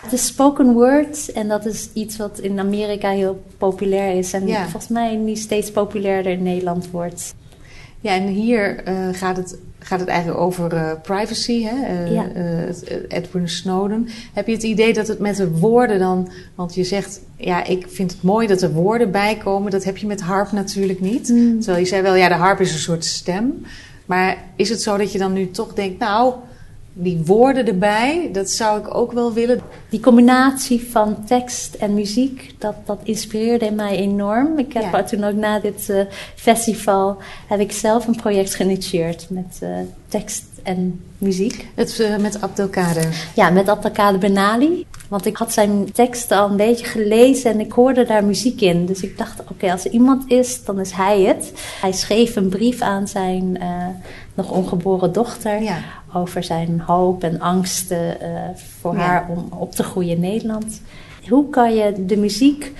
Het 0.00 0.12
is 0.12 0.26
spoken 0.26 0.72
word 0.72 1.32
en 1.32 1.48
dat 1.48 1.66
is 1.66 1.90
iets 1.92 2.16
wat 2.16 2.38
in 2.38 2.58
Amerika 2.58 3.10
heel 3.10 3.44
populair 3.58 4.16
is 4.16 4.32
en 4.32 4.46
ja. 4.46 4.62
volgens 4.62 4.88
mij 4.88 5.16
nu 5.16 5.36
steeds 5.36 5.70
populairder 5.70 6.32
in 6.32 6.42
Nederland 6.42 6.90
wordt. 6.90 7.34
Ja, 8.00 8.10
en 8.10 8.26
hier 8.26 8.88
uh, 8.88 9.08
gaat 9.12 9.36
het 9.36 9.58
gaat 9.88 10.00
het 10.00 10.08
eigenlijk 10.08 10.40
over 10.40 10.74
uh, 10.74 10.90
privacy, 11.02 11.62
hè? 11.62 12.04
Uh, 12.04 12.12
ja. 12.12 12.26
uh, 12.36 12.68
Edward 13.08 13.50
Snowden. 13.50 14.08
Heb 14.32 14.46
je 14.46 14.52
het 14.52 14.62
idee 14.62 14.92
dat 14.92 15.08
het 15.08 15.18
met 15.18 15.36
de 15.36 15.50
woorden 15.50 15.98
dan, 15.98 16.28
want 16.54 16.74
je 16.74 16.84
zegt, 16.84 17.20
ja, 17.36 17.64
ik 17.64 17.86
vind 17.88 18.12
het 18.12 18.22
mooi 18.22 18.46
dat 18.46 18.62
er 18.62 18.72
woorden 18.72 19.10
bij 19.10 19.36
komen. 19.36 19.70
Dat 19.70 19.84
heb 19.84 19.96
je 19.96 20.06
met 20.06 20.20
harp 20.20 20.52
natuurlijk 20.52 21.00
niet. 21.00 21.28
Mm. 21.28 21.60
Terwijl 21.60 21.82
je 21.82 21.88
zei 21.88 22.02
wel, 22.02 22.14
ja, 22.14 22.28
de 22.28 22.34
harp 22.34 22.60
is 22.60 22.72
een 22.72 22.78
soort 22.78 23.04
stem. 23.04 23.64
Maar 24.06 24.36
is 24.56 24.68
het 24.68 24.82
zo 24.82 24.96
dat 24.96 25.12
je 25.12 25.18
dan 25.18 25.32
nu 25.32 25.50
toch 25.50 25.74
denkt, 25.74 25.98
nou, 25.98 26.34
die 27.00 27.22
woorden 27.24 27.66
erbij, 27.66 28.28
dat 28.32 28.50
zou 28.50 28.80
ik 28.80 28.94
ook 28.94 29.12
wel 29.12 29.32
willen. 29.32 29.60
Die 29.88 30.00
combinatie 30.00 30.90
van 30.90 31.24
tekst 31.24 31.74
en 31.74 31.94
muziek, 31.94 32.54
dat, 32.58 32.74
dat 32.84 33.00
inspireerde 33.02 33.70
mij 33.70 33.96
enorm. 33.96 34.58
Ik 34.58 34.72
heb 34.72 35.06
toen 35.06 35.24
ook 35.24 35.34
na 35.34 35.58
dit 35.58 35.88
uh, 35.90 36.00
festival, 36.34 37.16
heb 37.48 37.60
ik 37.60 37.72
zelf 37.72 38.06
een 38.06 38.16
project 38.16 38.54
geïnitieerd 38.54 39.26
met 39.30 39.58
uh, 39.62 39.68
tekst 40.08 40.44
en 40.68 41.00
muziek. 41.18 41.68
Het 41.74 41.98
uh, 41.98 42.16
met 42.16 42.40
Abdelkader? 42.40 43.30
Ja, 43.34 43.50
met 43.50 43.68
Abdelkader 43.68 44.20
Benali. 44.20 44.86
Want 45.08 45.26
ik 45.26 45.36
had 45.36 45.52
zijn 45.52 45.92
teksten 45.92 46.38
al 46.38 46.50
een 46.50 46.56
beetje 46.56 46.86
gelezen 46.86 47.50
en 47.50 47.60
ik 47.60 47.72
hoorde 47.72 48.04
daar 48.04 48.24
muziek 48.24 48.60
in. 48.60 48.86
Dus 48.86 49.00
ik 49.00 49.18
dacht, 49.18 49.40
oké, 49.50 49.72
als 49.72 49.84
er 49.84 49.90
iemand 49.90 50.30
is, 50.30 50.64
dan 50.64 50.80
is 50.80 50.90
hij 50.90 51.20
het. 51.20 51.52
Hij 51.80 51.92
schreef 51.92 52.36
een 52.36 52.48
brief 52.48 52.80
aan 52.80 53.08
zijn 53.08 53.58
nog 54.34 54.50
ongeboren 54.50 55.12
dochter 55.12 55.60
over 56.12 56.42
zijn 56.42 56.80
hoop 56.80 57.22
en 57.22 57.40
angsten 57.40 58.16
uh, 58.22 58.28
voor 58.80 58.96
haar 58.96 59.26
om 59.28 59.58
op 59.58 59.74
te 59.74 59.82
groeien 59.82 60.14
in 60.14 60.20
Nederland. 60.20 60.82
Hoe 61.28 61.50
kan 61.50 61.74
je 61.74 62.04
de 62.06 62.16
muziek 62.16 62.72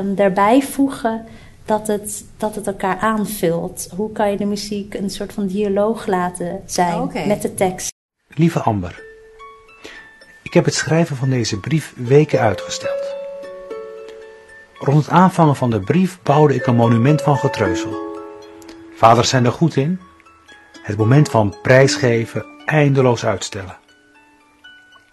um, 0.00 0.14
daarbij 0.14 0.62
voegen 0.62 1.24
dat 1.64 1.86
het, 1.86 2.24
dat 2.36 2.54
het 2.54 2.66
elkaar 2.66 2.98
aanvult? 2.98 3.88
Hoe 3.96 4.12
kan 4.12 4.30
je 4.30 4.36
de 4.36 4.44
muziek 4.44 4.94
een 4.94 5.10
soort 5.10 5.32
van 5.32 5.46
dialoog 5.46 6.06
laten 6.06 6.62
zijn 6.66 7.00
okay. 7.00 7.26
met 7.26 7.42
de 7.42 7.54
tekst? 7.54 7.92
Lieve 8.28 8.60
Amber, 8.60 9.02
ik 10.42 10.54
heb 10.54 10.64
het 10.64 10.74
schrijven 10.74 11.16
van 11.16 11.30
deze 11.30 11.60
brief 11.60 11.92
weken 11.96 12.40
uitgesteld. 12.40 13.14
Rond 14.78 15.04
het 15.04 15.14
aanvangen 15.14 15.56
van 15.56 15.70
de 15.70 15.80
brief 15.80 16.18
bouwde 16.22 16.54
ik 16.54 16.66
een 16.66 16.76
monument 16.76 17.22
van 17.22 17.36
getreuzel. 17.36 18.02
Vaders 18.96 19.28
zijn 19.28 19.44
er 19.44 19.52
goed 19.52 19.76
in, 19.76 20.00
het 20.82 20.96
moment 20.96 21.28
van 21.28 21.56
prijsgeven 21.62 22.44
eindeloos 22.64 23.24
uitstellen. 23.24 23.76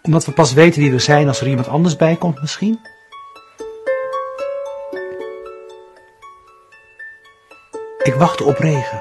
Omdat 0.02 0.24
we 0.24 0.32
pas 0.32 0.52
weten 0.52 0.80
wie 0.80 0.90
we 0.90 0.98
zijn 0.98 1.28
als 1.28 1.40
er 1.40 1.48
iemand 1.48 1.68
anders 1.68 1.96
bij 1.96 2.16
komt 2.16 2.40
misschien? 2.40 2.78
Ik 8.02 8.14
wachtte 8.14 8.44
op 8.44 8.58
regen. 8.58 9.00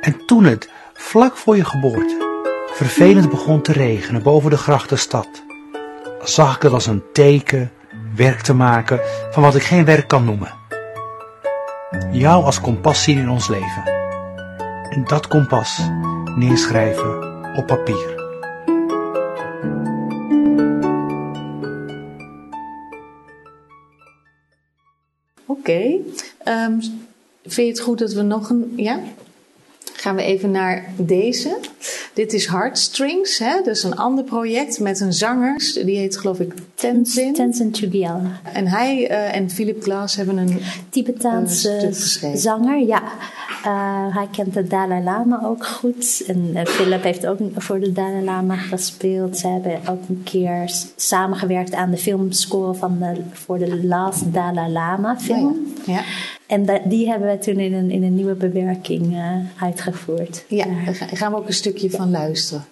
En 0.00 0.26
toen 0.26 0.44
het, 0.44 0.70
vlak 0.92 1.36
voor 1.36 1.56
je 1.56 1.64
geboorte, 1.64 2.42
vervelend 2.72 3.30
begon 3.30 3.62
te 3.62 3.72
regenen 3.72 4.22
boven 4.22 4.50
de 4.50 4.56
grachtenstad, 4.56 5.28
zag 6.22 6.56
ik 6.56 6.62
het 6.62 6.72
als 6.72 6.86
een 6.86 7.02
teken 7.12 7.72
werk 8.16 8.40
te 8.40 8.54
maken 8.54 9.00
van 9.30 9.42
wat 9.42 9.54
ik 9.54 9.62
geen 9.62 9.84
werk 9.84 10.08
kan 10.08 10.24
noemen. 10.24 10.52
Jou 12.10 12.44
als 12.44 12.60
compassie 12.60 13.16
in 13.16 13.28
ons 13.28 13.48
leven 13.48 13.82
en 14.90 15.04
dat 15.04 15.26
kompas 15.26 15.80
neerschrijven 16.36 17.18
op 17.56 17.66
papier. 17.66 18.22
Oké. 25.46 25.60
Okay. 25.60 26.00
Um, 26.44 26.80
vind 27.46 27.66
je 27.66 27.72
het 27.72 27.80
goed 27.80 27.98
dat 27.98 28.12
we 28.12 28.22
nog 28.22 28.50
een. 28.50 28.72
Ja? 28.76 29.00
Gaan 30.04 30.16
we 30.16 30.22
even 30.22 30.50
naar 30.50 30.84
deze. 30.96 31.56
Dit 32.12 32.32
is 32.32 32.46
Heartstrings, 32.46 33.38
hè? 33.38 33.70
is 33.70 33.82
een 33.82 33.96
ander 33.96 34.24
project 34.24 34.80
met 34.80 35.00
een 35.00 35.12
zanger. 35.12 35.72
Die 35.84 35.96
heet 35.96 36.16
geloof 36.16 36.40
ik 36.40 36.52
Tenzin. 36.74 37.32
Tenzin 37.32 37.74
Chugyal. 37.74 38.20
En 38.52 38.66
hij 38.66 39.10
uh, 39.10 39.36
en 39.36 39.50
Philip 39.50 39.82
Glass 39.82 40.16
hebben 40.16 40.36
een 40.36 40.60
Tibetaanse 40.90 41.88
zanger, 42.34 42.78
ja. 42.86 43.02
Uh, 43.66 44.14
hij 44.14 44.28
kent 44.30 44.54
de 44.54 44.66
Dalai 44.66 45.02
Lama 45.02 45.40
ook 45.44 45.66
goed. 45.66 46.24
En 46.26 46.50
uh, 46.54 46.64
Philip 46.64 47.02
heeft 47.02 47.26
ook 47.26 47.38
voor 47.56 47.80
de 47.80 47.92
Dalai 47.92 48.24
Lama 48.24 48.56
gespeeld. 48.56 49.38
Ze 49.38 49.48
hebben 49.48 49.80
ook 49.88 50.08
een 50.08 50.22
keer 50.24 50.72
samengewerkt 50.96 51.74
aan 51.74 51.90
de 51.90 51.96
filmscore 51.96 52.74
van 52.74 52.98
de, 52.98 53.20
voor 53.32 53.58
de 53.58 53.84
Last 53.84 54.32
Dalai 54.32 54.72
Lama 54.72 55.18
film. 55.18 55.46
Oh 55.46 55.86
ja. 55.86 55.92
ja. 55.92 56.02
En 56.46 56.82
die 56.84 57.08
hebben 57.08 57.28
we 57.28 57.38
toen 57.38 57.58
in 57.58 57.72
een, 57.72 57.90
in 57.90 58.02
een 58.02 58.14
nieuwe 58.14 58.34
bewerking 58.34 59.12
uh, 59.12 59.36
uitgevoerd. 59.62 60.44
Ja, 60.48 60.64
daar 60.84 60.94
gaan 60.94 61.32
we 61.32 61.38
ook 61.38 61.46
een 61.46 61.52
stukje 61.52 61.90
van 61.90 62.10
luisteren. 62.10 62.64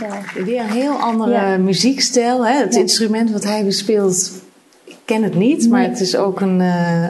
Ja. 0.00 0.42
weer 0.44 0.60
een 0.60 0.70
heel 0.70 0.94
andere 0.94 1.58
muziekstijl. 1.58 2.46
Hè? 2.46 2.52
Het 2.52 2.76
instrument 2.76 3.30
wat 3.30 3.44
hij 3.44 3.64
bespeelt, 3.64 4.32
ik 4.84 4.96
ken 5.04 5.22
het 5.22 5.34
niet, 5.34 5.68
maar 5.68 5.82
het 5.82 6.00
is 6.00 6.16
ook 6.16 6.40
een, 6.40 6.60
uh, 6.60 7.06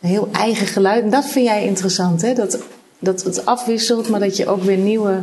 heel 0.00 0.28
eigen 0.32 0.66
geluid. 0.66 1.02
En 1.04 1.10
dat 1.10 1.26
vind 1.26 1.46
jij 1.46 1.64
interessant, 1.66 2.22
hè? 2.22 2.34
Dat, 2.34 2.58
dat 2.98 3.22
het 3.22 3.46
afwisselt, 3.46 4.08
maar 4.08 4.20
dat 4.20 4.36
je 4.36 4.46
ook 4.46 4.62
weer 4.62 4.76
nieuwe, 4.76 5.22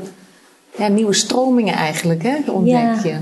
ja, 0.77 0.88
nieuwe 0.88 1.13
stromingen 1.13 1.73
eigenlijk 1.73 2.23
hè, 2.23 2.38
ontdek 2.51 3.03
je. 3.03 3.17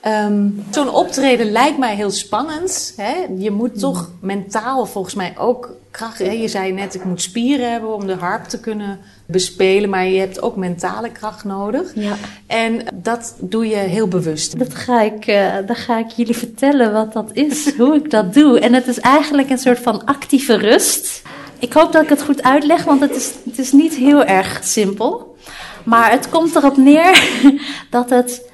Ehm, 0.00 0.48
zo'n 0.70 0.94
optreden 0.94 1.50
lijkt 1.50 1.78
mij 1.78 1.94
heel 1.94 2.10
spannend. 2.10 2.92
Hè? 2.96 3.14
Je 3.38 3.50
moet 3.50 3.78
toch 3.78 4.10
mentaal 4.20 4.86
volgens 4.86 5.14
mij 5.14 5.34
ook 5.38 5.70
kracht. 5.90 6.18
Hè? 6.18 6.30
Je 6.30 6.48
zei 6.48 6.72
net, 6.72 6.94
ik 6.94 7.04
moet 7.04 7.22
spieren 7.22 7.70
hebben 7.70 7.94
om 7.94 8.06
de 8.06 8.14
harp 8.14 8.44
te 8.44 8.60
kunnen 8.60 8.98
bespelen, 9.26 9.90
maar 9.90 10.06
je 10.06 10.18
hebt 10.18 10.42
ook 10.42 10.56
mentale 10.56 11.10
kracht 11.10 11.44
nodig. 11.44 11.90
Ja. 11.94 12.16
En 12.46 12.84
dat 12.94 13.34
doe 13.40 13.68
je 13.68 13.76
heel 13.76 14.08
bewust. 14.08 14.58
Dat 14.58 14.74
ga 14.74 15.00
ik, 15.00 15.26
uh, 15.26 15.54
dan 15.66 15.76
ga 15.76 15.98
ik 15.98 16.08
jullie 16.08 16.36
vertellen 16.36 16.92
wat 16.92 17.12
dat 17.12 17.30
is, 17.32 17.72
hoe 17.78 17.94
ik 17.94 18.10
dat 18.10 18.34
doe. 18.34 18.60
En 18.60 18.72
het 18.72 18.86
is 18.86 19.00
eigenlijk 19.00 19.50
een 19.50 19.58
soort 19.58 19.78
van 19.78 20.04
actieve 20.04 20.54
rust. 20.54 21.22
Ik 21.58 21.72
hoop 21.72 21.92
dat 21.92 22.02
ik 22.02 22.08
het 22.08 22.22
goed 22.22 22.42
uitleg, 22.42 22.84
want 22.84 23.00
het 23.00 23.16
is, 23.16 23.32
het 23.44 23.58
is 23.58 23.72
niet 23.72 23.94
heel 23.94 24.24
erg 24.24 24.60
simpel. 24.64 25.36
Maar 25.84 26.10
het 26.10 26.28
komt 26.28 26.56
erop 26.56 26.76
neer 26.76 27.30
dat 27.90 28.10
het. 28.10 28.46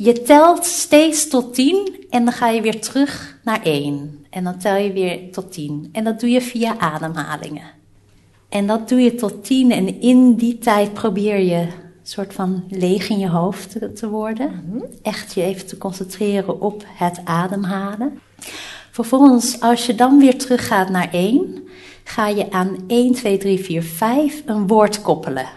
Je 0.00 0.22
telt 0.22 0.64
steeds 0.64 1.28
tot 1.28 1.54
tien 1.54 2.04
en 2.10 2.24
dan 2.24 2.34
ga 2.34 2.48
je 2.48 2.60
weer 2.60 2.80
terug 2.80 3.38
naar 3.44 3.62
één. 3.62 4.26
En 4.30 4.44
dan 4.44 4.58
tel 4.58 4.76
je 4.76 4.92
weer 4.92 5.32
tot 5.32 5.52
tien. 5.52 5.88
En 5.92 6.04
dat 6.04 6.20
doe 6.20 6.30
je 6.30 6.40
via 6.40 6.78
ademhalingen. 6.78 7.70
En 8.48 8.66
dat 8.66 8.88
doe 8.88 9.00
je 9.00 9.14
tot 9.14 9.44
tien 9.44 9.70
en 9.70 10.00
in 10.00 10.34
die 10.34 10.58
tijd 10.58 10.92
probeer 10.92 11.38
je 11.38 11.56
een 11.56 11.70
soort 12.02 12.34
van 12.34 12.64
leeg 12.68 13.08
in 13.08 13.18
je 13.18 13.28
hoofd 13.28 13.96
te, 13.96 14.08
worden. 14.08 14.64
Mhm. 14.66 14.84
Echt 15.02 15.34
je 15.34 15.42
even 15.42 15.66
te 15.66 15.78
concentreren 15.78 16.60
op 16.60 16.84
het 16.86 17.20
ademhalen. 17.24 18.20
Vervolgens, 18.90 19.60
als 19.60 19.86
je 19.86 19.94
dan 19.94 20.18
weer 20.18 20.38
teruggaat 20.38 20.88
naar 20.88 21.12
één, 21.12 21.68
ga 22.04 22.28
je 22.28 22.50
aan 22.50 22.76
1, 22.86 23.12
2, 23.12 23.38
3, 23.38 23.58
4, 23.58 23.82
5 23.82 24.42
een 24.46 24.66
woord 24.66 25.02
koppelen. 25.02 25.48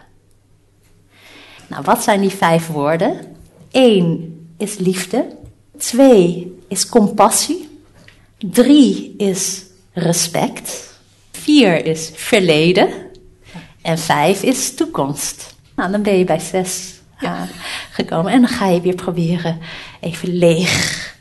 Nou, 1.67 1.84
wat 1.84 2.04
zijn 2.04 2.21
die 2.21 2.30
vijf 2.30 2.67
woorden? 2.67 3.39
1 3.71 4.53
is 4.57 4.77
liefde. 4.77 5.38
2 5.77 6.57
is 6.67 6.89
compassie. 6.89 7.69
3 8.38 9.13
is 9.17 9.65
respect. 9.93 10.99
Vier 11.31 11.86
is 11.86 12.12
verleden. 12.13 12.89
En 13.81 13.97
vijf 13.97 14.43
is 14.43 14.75
toekomst. 14.75 15.55
Nou, 15.75 15.91
dan 15.91 16.01
ben 16.01 16.17
je 16.17 16.23
bij 16.23 16.39
zes 16.39 16.99
uh, 17.19 17.41
gekomen. 17.91 18.31
En 18.31 18.41
dan 18.41 18.49
ga 18.49 18.67
je 18.67 18.81
weer 18.81 18.95
proberen 18.95 19.60
even 19.99 20.38
leeg 20.38 21.15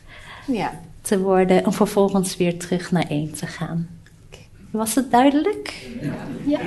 ja. 0.47 0.81
te 1.01 1.19
worden. 1.19 1.65
Om 1.65 1.73
vervolgens 1.73 2.37
weer 2.37 2.59
terug 2.59 2.91
naar 2.91 3.07
één 3.07 3.33
te 3.33 3.47
gaan. 3.47 3.89
Was 4.71 4.95
het 4.95 5.11
duidelijk? 5.11 5.87
Ja. 6.45 6.59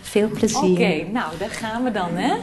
Veel 0.00 0.28
plezier. 0.28 0.70
Oké, 0.70 1.10
nou, 1.12 1.38
daar 1.38 1.50
gaan 1.50 1.84
we 1.84 1.90
dan, 1.90 2.16
hè? 2.16 2.34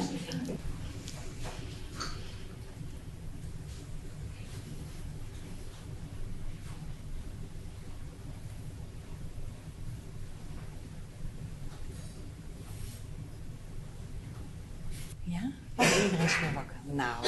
Oh, 15.78 15.86
iedereen 15.86 16.26
is 16.26 16.40
weer 16.40 16.50
wakker. 16.54 16.76
Nou, 16.92 17.26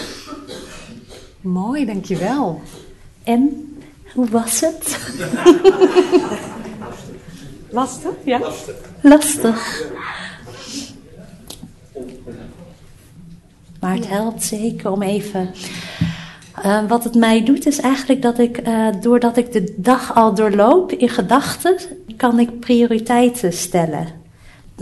mooi, 1.42 1.86
dankjewel. 1.86 2.62
En, 3.24 3.74
hoe 4.14 4.30
was 4.30 4.60
het? 4.60 4.98
Lastig, 7.70 8.12
ja? 8.26 8.42
Lastig. 9.02 9.84
Maar 13.80 13.96
het 13.96 14.08
helpt 14.08 14.44
zeker 14.44 14.92
om 14.92 15.02
even. 15.02 15.50
Uh, 16.66 16.88
wat 16.88 17.04
het 17.04 17.16
mij 17.16 17.44
doet 17.44 17.66
is 17.66 17.80
eigenlijk 17.80 18.22
dat 18.22 18.40
ik, 18.40 18.68
uh, 18.68 18.88
doordat 19.02 19.38
ik 19.38 19.52
de 19.52 19.74
dag 19.78 20.16
al 20.16 20.34
doorloop 20.34 20.92
in 20.92 21.10
gedachten, 21.10 21.78
kan 22.18 22.40
ik 22.40 22.60
prioriteiten 22.60 23.54
stellen 23.54 24.19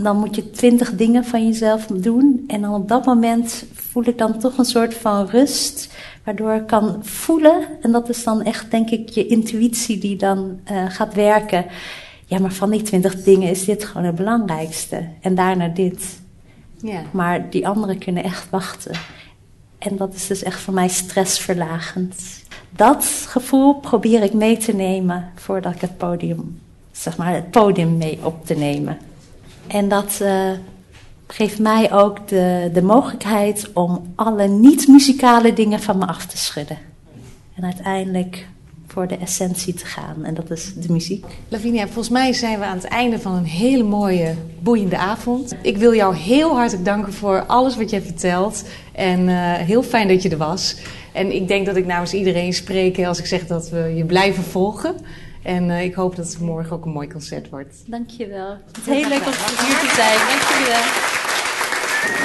dan 0.02 0.16
moet 0.16 0.36
je 0.36 0.50
twintig 0.50 0.94
dingen 0.94 1.24
van 1.24 1.46
jezelf 1.46 1.86
doen. 1.86 2.44
En 2.46 2.60
dan 2.60 2.74
op 2.74 2.88
dat 2.88 3.04
moment 3.04 3.64
voel 3.72 4.06
ik 4.06 4.18
dan 4.18 4.38
toch 4.38 4.58
een 4.58 4.64
soort 4.64 4.94
van 4.94 5.26
rust, 5.26 5.94
waardoor 6.24 6.52
ik 6.52 6.66
kan 6.66 6.98
voelen. 7.00 7.60
En 7.80 7.92
dat 7.92 8.08
is 8.08 8.24
dan 8.24 8.42
echt, 8.42 8.70
denk 8.70 8.90
ik, 8.90 9.08
je 9.08 9.26
intuïtie 9.26 9.98
die 9.98 10.16
dan 10.16 10.60
uh, 10.70 10.84
gaat 10.88 11.14
werken. 11.14 11.66
Ja, 12.24 12.38
maar 12.38 12.52
van 12.52 12.70
die 12.70 12.82
twintig 12.82 13.22
dingen 13.22 13.50
is 13.50 13.64
dit 13.64 13.84
gewoon 13.84 14.06
het 14.06 14.14
belangrijkste. 14.14 15.08
En 15.20 15.34
daarna 15.34 15.68
dit. 15.68 16.20
Ja. 16.82 17.02
Maar 17.10 17.50
die 17.50 17.68
anderen 17.68 17.98
kunnen 17.98 18.24
echt 18.24 18.50
wachten. 18.50 18.92
En 19.78 19.96
dat 19.96 20.14
is 20.14 20.26
dus 20.26 20.42
echt 20.42 20.60
voor 20.60 20.74
mij 20.74 20.88
stressverlagend. 20.88 22.14
Dat 22.70 23.04
gevoel 23.28 23.74
probeer 23.74 24.22
ik 24.22 24.32
mee 24.32 24.56
te 24.56 24.74
nemen 24.74 25.30
voordat 25.34 25.74
ik 25.74 25.80
het 25.80 25.96
podium, 25.96 26.60
zeg 26.92 27.16
maar, 27.16 27.34
het 27.34 27.50
podium 27.50 27.96
mee 27.96 28.18
op 28.22 28.46
te 28.46 28.54
nemen. 28.54 28.98
En 29.68 29.88
dat 29.88 30.18
uh, 30.22 30.50
geeft 31.26 31.58
mij 31.58 31.92
ook 31.92 32.28
de, 32.28 32.70
de 32.72 32.82
mogelijkheid 32.82 33.70
om 33.72 34.12
alle 34.14 34.48
niet-muzikale 34.48 35.52
dingen 35.52 35.80
van 35.80 35.98
me 35.98 36.06
af 36.06 36.26
te 36.26 36.38
schudden. 36.38 36.78
En 37.54 37.64
uiteindelijk 37.64 38.46
voor 38.86 39.06
de 39.06 39.16
essentie 39.16 39.74
te 39.74 39.86
gaan. 39.86 40.24
En 40.24 40.34
dat 40.34 40.50
is 40.50 40.74
de 40.74 40.92
muziek. 40.92 41.24
Lavinia, 41.48 41.84
volgens 41.84 42.08
mij 42.08 42.32
zijn 42.32 42.58
we 42.58 42.64
aan 42.64 42.76
het 42.76 42.84
einde 42.84 43.18
van 43.18 43.34
een 43.34 43.44
hele 43.44 43.82
mooie, 43.82 44.34
boeiende 44.60 44.98
avond. 44.98 45.54
Ik 45.62 45.76
wil 45.76 45.94
jou 45.94 46.16
heel 46.16 46.56
hartelijk 46.56 46.84
danken 46.84 47.12
voor 47.12 47.44
alles 47.46 47.76
wat 47.76 47.90
je 47.90 48.02
vertelt. 48.02 48.64
En 48.92 49.20
uh, 49.20 49.52
heel 49.52 49.82
fijn 49.82 50.08
dat 50.08 50.22
je 50.22 50.28
er 50.28 50.36
was. 50.36 50.76
En 51.12 51.34
ik 51.34 51.48
denk 51.48 51.66
dat 51.66 51.76
ik 51.76 51.86
namens 51.86 52.12
iedereen 52.12 52.52
spreek 52.52 53.04
als 53.04 53.18
ik 53.18 53.26
zeg 53.26 53.46
dat 53.46 53.70
we 53.70 53.92
je 53.96 54.04
blijven 54.04 54.42
volgen. 54.42 54.94
En 55.42 55.68
uh, 55.68 55.82
ik 55.82 55.94
hoop 55.94 56.16
dat 56.16 56.26
het 56.26 56.40
morgen 56.40 56.76
ook 56.76 56.84
een 56.84 56.92
mooi 56.92 57.08
concert 57.08 57.50
wordt. 57.50 57.74
Dankjewel. 57.86 58.56
Het 58.66 58.76
is 58.76 58.86
heel 58.86 59.08
leuk 59.08 59.26
om 59.26 59.32
hier 59.66 59.78
te 59.78 59.92
zijn. 59.94 60.18
Dankjewel. 60.28 61.16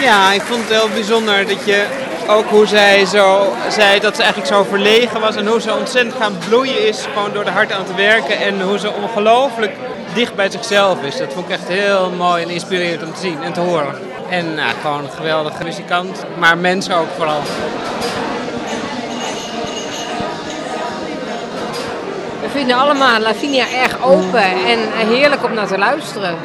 Ja, 0.02 0.34
ik 0.34 0.41
vond 0.41 0.60
het 0.60 0.69
heel 0.69 0.89
bijzonder 0.89 1.47
dat 1.47 1.65
je 1.65 1.86
ook 2.28 2.45
hoe 2.45 2.65
zij 2.65 3.06
zo 3.06 3.54
zei 3.69 3.99
dat 3.99 4.15
ze 4.15 4.21
eigenlijk 4.21 4.54
zo 4.54 4.63
verlegen 4.63 5.19
was 5.19 5.36
en 5.36 5.47
hoe 5.47 5.62
ze 5.62 5.73
ontzettend 5.73 6.15
gaan 6.15 6.38
bloeien 6.47 6.88
is, 6.88 7.06
gewoon 7.13 7.34
door 7.34 7.43
de 7.43 7.52
hart 7.52 7.71
aan 7.71 7.86
te 7.86 7.95
werken 7.95 8.38
en 8.38 8.62
hoe 8.62 8.80
ze 8.80 8.93
ongelooflijk 8.93 9.76
dicht 10.13 10.36
bij 10.36 10.49
zichzelf 10.49 11.04
is. 11.04 11.17
Dat 11.17 11.34
vond 11.34 11.45
ik 11.45 11.52
echt 11.52 11.67
heel 11.67 12.12
mooi 12.12 12.43
en 12.43 12.49
inspirerend 12.49 13.04
om 13.04 13.13
te 13.13 13.19
zien 13.19 13.43
en 13.43 13.54
te 13.54 13.60
horen. 13.60 13.95
En 14.30 14.56
nou, 14.56 14.71
gewoon 14.82 15.04
een 15.04 15.12
geweldige 15.12 15.63
muzikant, 15.63 16.23
maar 16.39 16.58
mens 16.58 16.91
ook 16.91 17.10
vooral. 17.15 17.41
Vinden 22.54 22.78
allemaal 22.78 23.20
Lavinia 23.20 23.66
erg 23.84 24.04
open 24.04 24.44
en 24.44 25.08
heerlijk 25.08 25.44
om 25.44 25.54
naar 25.54 25.68
te 25.68 25.78
luisteren. 25.78 26.36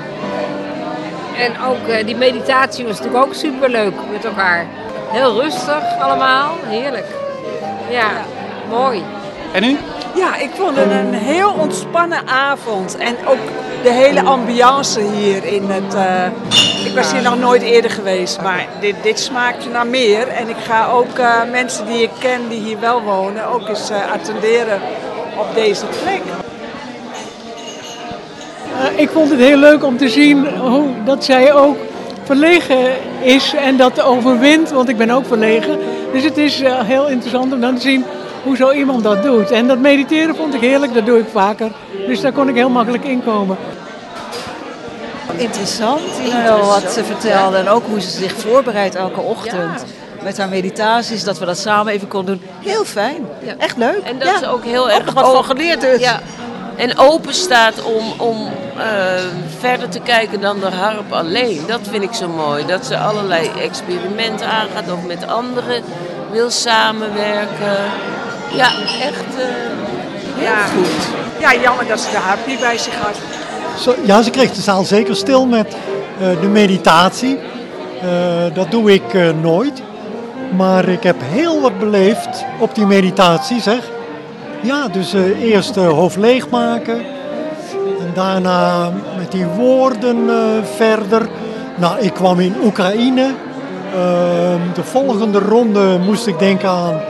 En 1.37 1.53
ook 1.67 2.07
die 2.07 2.17
meditatie 2.17 2.85
was 2.85 2.99
natuurlijk 2.99 3.25
ook 3.25 3.35
superleuk 3.35 3.95
met 4.13 4.25
elkaar. 4.25 4.67
Heel 5.11 5.41
rustig 5.41 5.99
allemaal, 6.01 6.57
heerlijk. 6.67 7.07
Ja, 7.91 8.11
mooi. 8.71 9.03
En 9.53 9.65
u? 9.65 9.79
Ja, 10.15 10.37
ik 10.37 10.51
vond 10.55 10.77
het 10.77 10.91
een 10.91 11.15
heel 11.15 11.53
ontspannen 11.53 12.29
avond. 12.29 12.97
En 12.97 13.17
ook 13.27 13.39
de 13.83 13.91
hele 13.91 14.23
ambiance 14.23 15.01
hier 15.01 15.45
in 15.45 15.71
het... 15.71 15.95
Uh, 15.95 16.87
ik 16.87 16.95
was 16.95 17.13
hier 17.13 17.23
nog 17.23 17.39
nooit 17.39 17.63
eerder 17.63 17.91
geweest, 17.91 18.41
maar 18.41 18.67
dit, 18.81 18.95
dit 19.03 19.19
smaakt 19.21 19.73
naar 19.73 19.87
meer. 19.87 20.29
En 20.29 20.49
ik 20.49 20.57
ga 20.67 20.87
ook 20.87 21.19
uh, 21.19 21.43
mensen 21.51 21.87
die 21.87 22.03
ik 22.03 22.11
ken, 22.19 22.49
die 22.49 22.61
hier 22.61 22.81
wel 22.81 23.03
wonen, 23.03 23.47
ook 23.47 23.69
eens 23.69 23.91
uh, 23.91 24.13
attenderen 24.13 24.81
op 25.39 25.55
deze 25.55 25.85
plek. 26.03 26.23
ik 28.97 29.09
vond 29.09 29.31
het 29.31 29.39
heel 29.39 29.57
leuk 29.57 29.85
om 29.85 29.97
te 29.97 30.09
zien 30.09 30.47
hoe 30.59 30.87
dat 31.05 31.25
zij 31.25 31.53
ook 31.53 31.77
verlegen 32.25 32.79
is 33.21 33.55
en 33.55 33.77
dat 33.77 34.01
overwint, 34.01 34.71
want 34.71 34.89
ik 34.89 34.97
ben 34.97 35.11
ook 35.11 35.27
verlegen. 35.27 35.79
Dus 36.13 36.25
het 36.25 36.37
is 36.37 36.63
uh, 36.63 36.81
heel 36.81 37.09
interessant 37.09 37.53
om 37.53 37.61
dan 37.61 37.75
te 37.75 37.81
zien 37.81 38.05
hoe 38.45 38.57
zo 38.57 38.71
iemand 38.71 39.03
dat 39.03 39.23
doet. 39.23 39.51
En 39.51 39.67
dat 39.67 39.79
mediteren 39.79 40.37
vond 40.37 40.55
ik 40.55 40.61
heerlijk, 40.61 40.95
dat 40.95 41.07
doe 41.07 41.19
ik 41.19 41.29
vaker. 41.33 41.71
Dus 42.07 42.21
daar 42.21 42.33
kon 42.33 42.49
ik 42.49 42.55
heel 42.55 42.71
makkelijk 42.71 43.05
in 43.05 43.25
komen. 43.25 43.57
Interessant, 45.37 46.01
Interessant. 46.01 46.83
wat 46.83 46.93
ze 46.93 47.05
vertelde 47.05 47.57
en 47.57 47.69
ook 47.69 47.83
hoe 47.87 48.01
ze 48.01 48.11
zich 48.11 48.33
voorbereidt 48.33 48.95
elke 48.95 49.21
ochtend. 49.21 49.85
Ja 49.87 50.08
met 50.23 50.39
haar 50.39 50.49
meditaties, 50.49 51.25
dat 51.25 51.39
we 51.39 51.45
dat 51.45 51.59
samen 51.59 51.93
even 51.93 52.09
konden 52.09 52.39
doen. 52.39 52.49
Heel 52.73 52.85
fijn. 52.85 53.27
Ja. 53.45 53.55
Echt 53.59 53.77
leuk. 53.77 54.01
En 54.05 54.19
dat 54.19 54.39
ze 54.39 54.49
ook 54.49 54.65
heel 54.65 54.91
erg... 54.91 55.09
Ook 55.09 55.11
wat 55.11 55.33
van 55.33 55.45
geleerd 55.45 55.81
dus. 55.81 56.01
Ja. 56.01 56.21
En 56.77 56.99
open 56.99 57.35
staat 57.35 57.83
om, 57.83 58.21
om 58.21 58.49
uh, 58.77 58.83
verder 59.59 59.89
te 59.89 60.01
kijken 60.01 60.41
dan 60.41 60.61
de 60.61 60.67
harp 60.67 61.13
alleen. 61.13 61.61
Dat 61.67 61.81
vind 61.91 62.03
ik 62.03 62.13
zo 62.13 62.29
mooi. 62.29 62.67
Dat 62.67 62.87
ze 62.87 62.99
allerlei 62.99 63.51
experimenten 63.63 64.47
aangaat 64.47 64.93
of 64.93 65.07
met 65.07 65.27
anderen 65.27 65.83
wil 66.33 66.51
samenwerken. 66.51 67.77
Ja, 68.55 68.67
echt 69.01 69.25
uh, 69.39 69.45
heel 70.35 70.43
ja. 70.43 70.65
goed. 70.65 71.09
Ja, 71.41 71.55
jammer 71.55 71.87
dat 71.87 72.01
ze 72.01 72.11
de 72.11 72.17
harp 72.17 72.47
niet 72.47 72.61
bij 72.61 72.79
zich 72.79 72.95
had. 72.95 73.17
Zo, 73.81 73.95
ja, 74.05 74.23
ze 74.23 74.31
kreeg 74.31 74.53
de 74.53 74.61
zaal 74.61 74.85
zeker 74.85 75.17
stil 75.17 75.47
met 75.47 75.77
uh, 76.21 76.41
de 76.41 76.49
meditatie. 76.49 77.39
dat 78.55 78.71
doe 78.71 78.93
ik 78.93 79.35
nooit. 79.41 79.83
Maar 80.57 80.89
ik 80.89 81.03
heb 81.03 81.17
heel 81.21 81.61
wat 81.61 81.79
beleefd 81.79 82.45
op 82.59 82.75
die 82.75 82.87
meditatie, 82.87 83.61
zeg. 83.61 83.91
Ja, 84.63 84.89
dus 84.89 85.15
uh, 85.15 85.43
eerst 85.43 85.77
uh, 85.77 85.89
hoofd 85.89 86.17
leegmaken. 86.17 87.01
En 88.01 88.11
daarna 88.15 88.91
met 89.17 89.33
die 89.33 89.47
woorden 89.47 90.17
uh, 90.17 90.35
verder. 90.77 91.29
Nou, 91.77 91.99
ik 91.99 92.13
kwam 92.15 92.41
in 92.41 92.55
Oekraïne. 92.65 93.35
Ehm, 93.95 94.61
de 94.75 94.85
volgende 94.85 95.39
ronde 95.39 95.99
moest 95.99 96.27
ik 96.27 96.39
denken 96.39 96.69
aan 96.69 97.01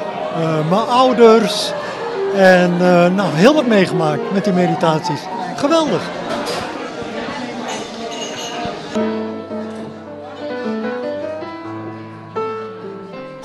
mijn 0.68 0.87
ouders. 0.88 1.72
En 2.37 2.77
nou, 3.14 3.29
heel 3.35 3.55
wat 3.55 3.66
meegemaakt 3.66 4.33
met 4.33 4.44
die 4.44 4.53
meditaties. 4.53 5.20
Geweldig. 5.57 6.17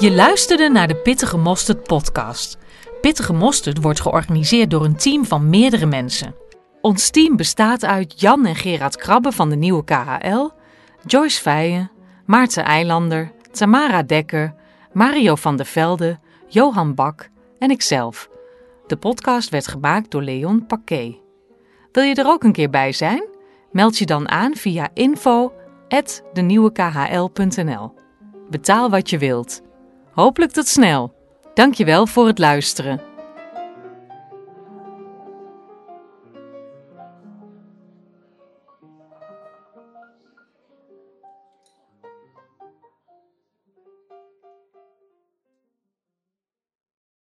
Je 0.04 0.12
luisterde 0.12 0.70
naar 0.70 0.88
de 0.88 0.96
Pittige 0.96 1.38
Mosterd 1.38 1.84
podcast. 1.84 2.58
Pittige 3.02 3.34
Mosterd 3.34 3.82
wordt 3.82 4.02
georganiseerd 4.02 4.70
door 4.70 4.86
een 4.86 4.96
team 4.96 5.26
van 5.26 5.50
meerdere 5.50 5.86
mensen. 5.86 6.36
Ons 6.82 7.10
team 7.10 7.36
bestaat 7.36 7.86
uit 7.86 8.22
Jan 8.22 8.46
en 8.46 8.56
Gerard 8.56 8.98
Krabbe 8.98 9.32
van 9.32 9.50
de 9.50 9.56
nieuwe 9.56 9.84
KHL, 9.84 10.50
Joyce 11.06 11.42
Feijen, 11.42 11.92
Maarten 12.26 12.63
Eilander, 12.63 13.32
Tamara 13.52 14.04
Dekker, 14.04 14.56
Mario 14.94 15.36
van 15.36 15.56
der 15.56 15.66
Velde, 15.66 16.20
Johan 16.48 16.96
Bak 16.96 17.30
en 17.60 17.72
ikzelf. 17.72 18.30
De 18.88 18.98
podcast 18.98 19.50
werd 19.50 19.68
gemaakt 19.68 20.12
door 20.12 20.22
Leon 20.22 20.66
Paquet. 20.66 21.16
Wil 21.92 22.04
je 22.04 22.16
er 22.16 22.28
ook 22.28 22.44
een 22.44 22.52
keer 22.52 22.70
bij 22.70 22.92
zijn? 22.92 23.28
Meld 23.72 23.98
je 23.98 24.06
dan 24.06 24.30
aan 24.30 24.56
via 24.56 24.89
info@denieuwekhl.nl. 24.94 27.94
Betaal 28.50 28.89
wat 28.89 29.10
je 29.10 29.18
wilt. 29.18 29.62
Hopelijk 30.13 30.52
tot 30.52 30.67
snel. 30.67 31.13
Dankjewel 31.54 32.08
voor 32.08 32.28
het 32.28 32.39
luisteren. 32.39 33.12